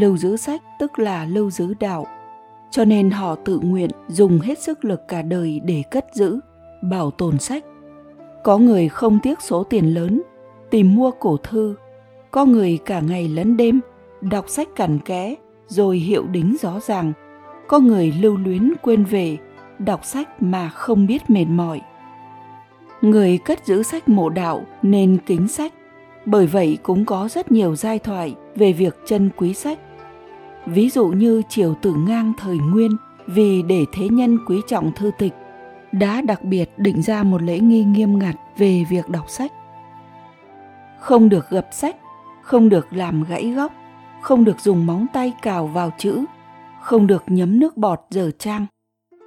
lưu 0.00 0.16
giữ 0.16 0.36
sách, 0.36 0.62
tức 0.78 0.98
là 0.98 1.24
lưu 1.24 1.50
giữ 1.50 1.74
đạo. 1.80 2.06
Cho 2.70 2.84
nên 2.84 3.10
họ 3.10 3.34
tự 3.34 3.58
nguyện 3.58 3.90
dùng 4.08 4.38
hết 4.38 4.58
sức 4.58 4.84
lực 4.84 5.08
cả 5.08 5.22
đời 5.22 5.60
để 5.64 5.82
cất 5.90 6.06
giữ, 6.12 6.40
bảo 6.82 7.10
tồn 7.10 7.38
sách. 7.38 7.64
Có 8.44 8.58
người 8.58 8.88
không 8.88 9.18
tiếc 9.22 9.40
số 9.40 9.62
tiền 9.64 9.94
lớn, 9.94 10.22
tìm 10.70 10.94
mua 10.94 11.10
cổ 11.10 11.36
thư. 11.36 11.74
Có 12.30 12.44
người 12.44 12.78
cả 12.84 13.00
ngày 13.00 13.28
lẫn 13.28 13.56
đêm 13.56 13.80
đọc 14.20 14.48
sách 14.48 14.68
cằn 14.76 14.98
kẽ 14.98 15.34
rồi 15.66 15.98
hiệu 15.98 16.26
đính 16.26 16.56
rõ 16.60 16.80
ràng. 16.80 17.12
Có 17.68 17.78
người 17.78 18.14
lưu 18.20 18.36
luyến 18.36 18.72
quên 18.82 19.04
về, 19.04 19.36
đọc 19.78 20.04
sách 20.04 20.42
mà 20.42 20.68
không 20.68 21.06
biết 21.06 21.30
mệt 21.30 21.44
mỏi. 21.44 21.80
Người 23.00 23.38
cất 23.38 23.66
giữ 23.66 23.82
sách 23.82 24.08
mộ 24.08 24.28
đạo 24.28 24.64
nên 24.82 25.18
kính 25.26 25.48
sách. 25.48 25.72
Bởi 26.26 26.46
vậy 26.46 26.78
cũng 26.82 27.04
có 27.04 27.28
rất 27.28 27.52
nhiều 27.52 27.76
giai 27.76 27.98
thoại 27.98 28.34
về 28.54 28.72
việc 28.72 28.96
chân 29.06 29.30
quý 29.36 29.54
sách 29.54 29.78
ví 30.66 30.90
dụ 30.90 31.06
như 31.06 31.42
triều 31.48 31.74
tử 31.74 31.94
ngang 31.94 32.32
thời 32.38 32.58
nguyên, 32.58 32.96
vì 33.26 33.62
để 33.62 33.84
thế 33.92 34.08
nhân 34.08 34.38
quý 34.46 34.60
trọng 34.66 34.92
thư 34.92 35.10
tịch, 35.18 35.32
đã 35.92 36.20
đặc 36.20 36.44
biệt 36.44 36.70
định 36.76 37.02
ra 37.02 37.22
một 37.22 37.42
lễ 37.42 37.58
nghi 37.58 37.84
nghiêm 37.84 38.18
ngặt 38.18 38.34
về 38.58 38.84
việc 38.90 39.08
đọc 39.08 39.30
sách. 39.30 39.52
Không 41.00 41.28
được 41.28 41.50
gập 41.50 41.68
sách, 41.72 41.96
không 42.42 42.68
được 42.68 42.86
làm 42.90 43.24
gãy 43.24 43.50
góc, 43.50 43.72
không 44.22 44.44
được 44.44 44.60
dùng 44.60 44.86
móng 44.86 45.06
tay 45.12 45.32
cào 45.42 45.66
vào 45.66 45.90
chữ, 45.98 46.24
không 46.80 47.06
được 47.06 47.24
nhấm 47.26 47.60
nước 47.60 47.76
bọt 47.76 48.00
dở 48.10 48.30
trang. 48.38 48.66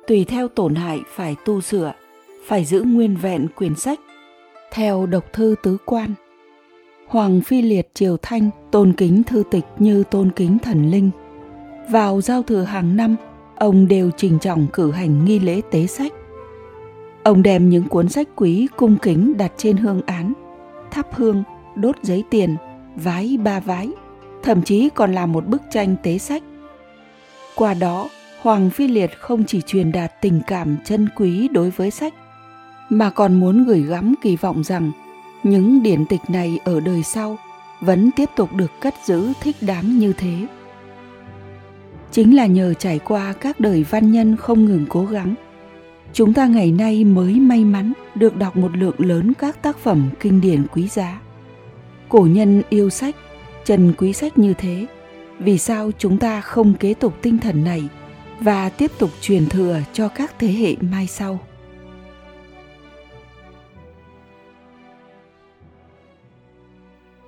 Tùy 0.08 0.26
theo 0.26 0.48
tổn 0.48 0.76
hại 0.76 1.00
phải 1.16 1.36
tu 1.46 1.62
sửa, 1.62 1.94
phải 2.48 2.66
giữ 2.66 2.82
nguyên 2.82 3.16
vẹn 3.16 3.48
quyển 3.56 3.76
sách, 3.76 4.00
theo 4.72 5.06
độc 5.06 5.34
thư 5.34 5.56
tứ 5.64 5.78
quan. 5.86 6.14
Hoàng 7.08 7.42
phi 7.42 7.62
liệt 7.62 7.90
triều 7.94 8.18
thanh 8.22 8.50
tôn 8.72 8.94
kính 8.94 9.24
thư 9.24 9.44
tịch 9.52 9.66
như 9.80 10.04
tôn 10.04 10.32
kính 10.36 10.58
thần 10.60 10.92
linh 10.92 11.12
vào 11.90 12.22
giao 12.22 12.44
thừa 12.44 12.64
hàng 12.64 12.96
năm, 12.96 13.16
ông 13.56 13.88
đều 13.88 14.12
trình 14.18 14.40
trọng 14.40 14.68
cử 14.68 14.92
hành 14.92 15.26
nghi 15.26 15.40
lễ 15.40 15.62
tế 15.72 15.88
sách. 15.88 16.14
Ông 17.24 17.44
đem 17.44 17.70
những 17.70 17.88
cuốn 17.88 18.10
sách 18.10 18.28
quý, 18.36 18.68
cung 18.76 18.98
kính 18.98 19.38
đặt 19.38 19.52
trên 19.58 19.78
hương 19.78 20.02
án, 20.06 20.34
thắp 20.92 21.08
hương, 21.12 21.44
đốt 21.76 21.96
giấy 22.04 22.24
tiền, 22.30 22.56
vái 22.96 23.38
ba 23.44 23.60
vái, 23.60 23.90
thậm 24.44 24.62
chí 24.62 24.90
còn 24.96 25.14
làm 25.14 25.32
một 25.32 25.48
bức 25.48 25.62
tranh 25.72 25.96
tế 26.04 26.18
sách. 26.18 26.44
Qua 27.56 27.74
đó, 27.74 28.10
hoàng 28.42 28.70
phi 28.70 28.88
liệt 28.88 29.12
không 29.20 29.44
chỉ 29.44 29.62
truyền 29.62 29.92
đạt 29.92 30.22
tình 30.22 30.42
cảm 30.48 30.78
chân 30.86 31.10
quý 31.16 31.48
đối 31.48 31.70
với 31.70 31.92
sách, 31.92 32.14
mà 32.90 33.10
còn 33.10 33.34
muốn 33.40 33.66
gửi 33.66 33.82
gắm 33.82 34.16
kỳ 34.22 34.36
vọng 34.36 34.64
rằng 34.64 34.92
những 35.44 35.84
điển 35.84 36.06
tịch 36.06 36.22
này 36.28 36.60
ở 36.64 36.80
đời 36.80 37.04
sau 37.04 37.38
vẫn 37.82 38.12
tiếp 38.16 38.30
tục 38.36 38.54
được 38.54 38.72
cất 38.82 38.94
giữ 39.06 39.34
thích 39.42 39.56
đáng 39.62 40.00
như 40.00 40.14
thế 40.14 40.48
chính 42.12 42.36
là 42.36 42.46
nhờ 42.46 42.74
trải 42.74 43.00
qua 43.00 43.34
các 43.34 43.60
đời 43.60 43.86
văn 43.90 44.12
nhân 44.12 44.36
không 44.36 44.66
ngừng 44.66 44.86
cố 44.90 45.06
gắng. 45.06 45.36
Chúng 46.14 46.34
ta 46.34 46.48
ngày 46.48 46.72
nay 46.72 47.04
mới 47.04 47.34
may 47.40 47.66
mắn 47.66 47.94
được 48.16 48.36
đọc 48.36 48.58
một 48.58 48.78
lượng 48.78 48.96
lớn 48.98 49.34
các 49.34 49.62
tác 49.62 49.78
phẩm 49.78 50.10
kinh 50.20 50.42
điển 50.42 50.68
quý 50.74 50.88
giá. 50.88 51.22
Cổ 52.10 52.28
nhân 52.32 52.62
yêu 52.70 52.90
sách, 52.90 53.16
trần 53.66 53.94
quý 53.98 54.14
sách 54.14 54.38
như 54.38 54.54
thế, 54.54 54.86
vì 55.40 55.58
sao 55.58 55.92
chúng 55.98 56.18
ta 56.18 56.42
không 56.42 56.74
kế 56.74 56.94
tục 56.94 57.14
tinh 57.22 57.38
thần 57.38 57.64
này 57.64 57.90
và 58.40 58.70
tiếp 58.70 58.92
tục 59.00 59.10
truyền 59.22 59.46
thừa 59.46 59.80
cho 59.94 60.08
các 60.08 60.34
thế 60.40 60.48
hệ 60.48 60.76
mai 60.82 61.08
sau? 61.08 61.40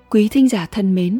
Quý 0.10 0.28
thính 0.28 0.50
giả 0.50 0.68
thân 0.72 0.96
mến 0.96 1.20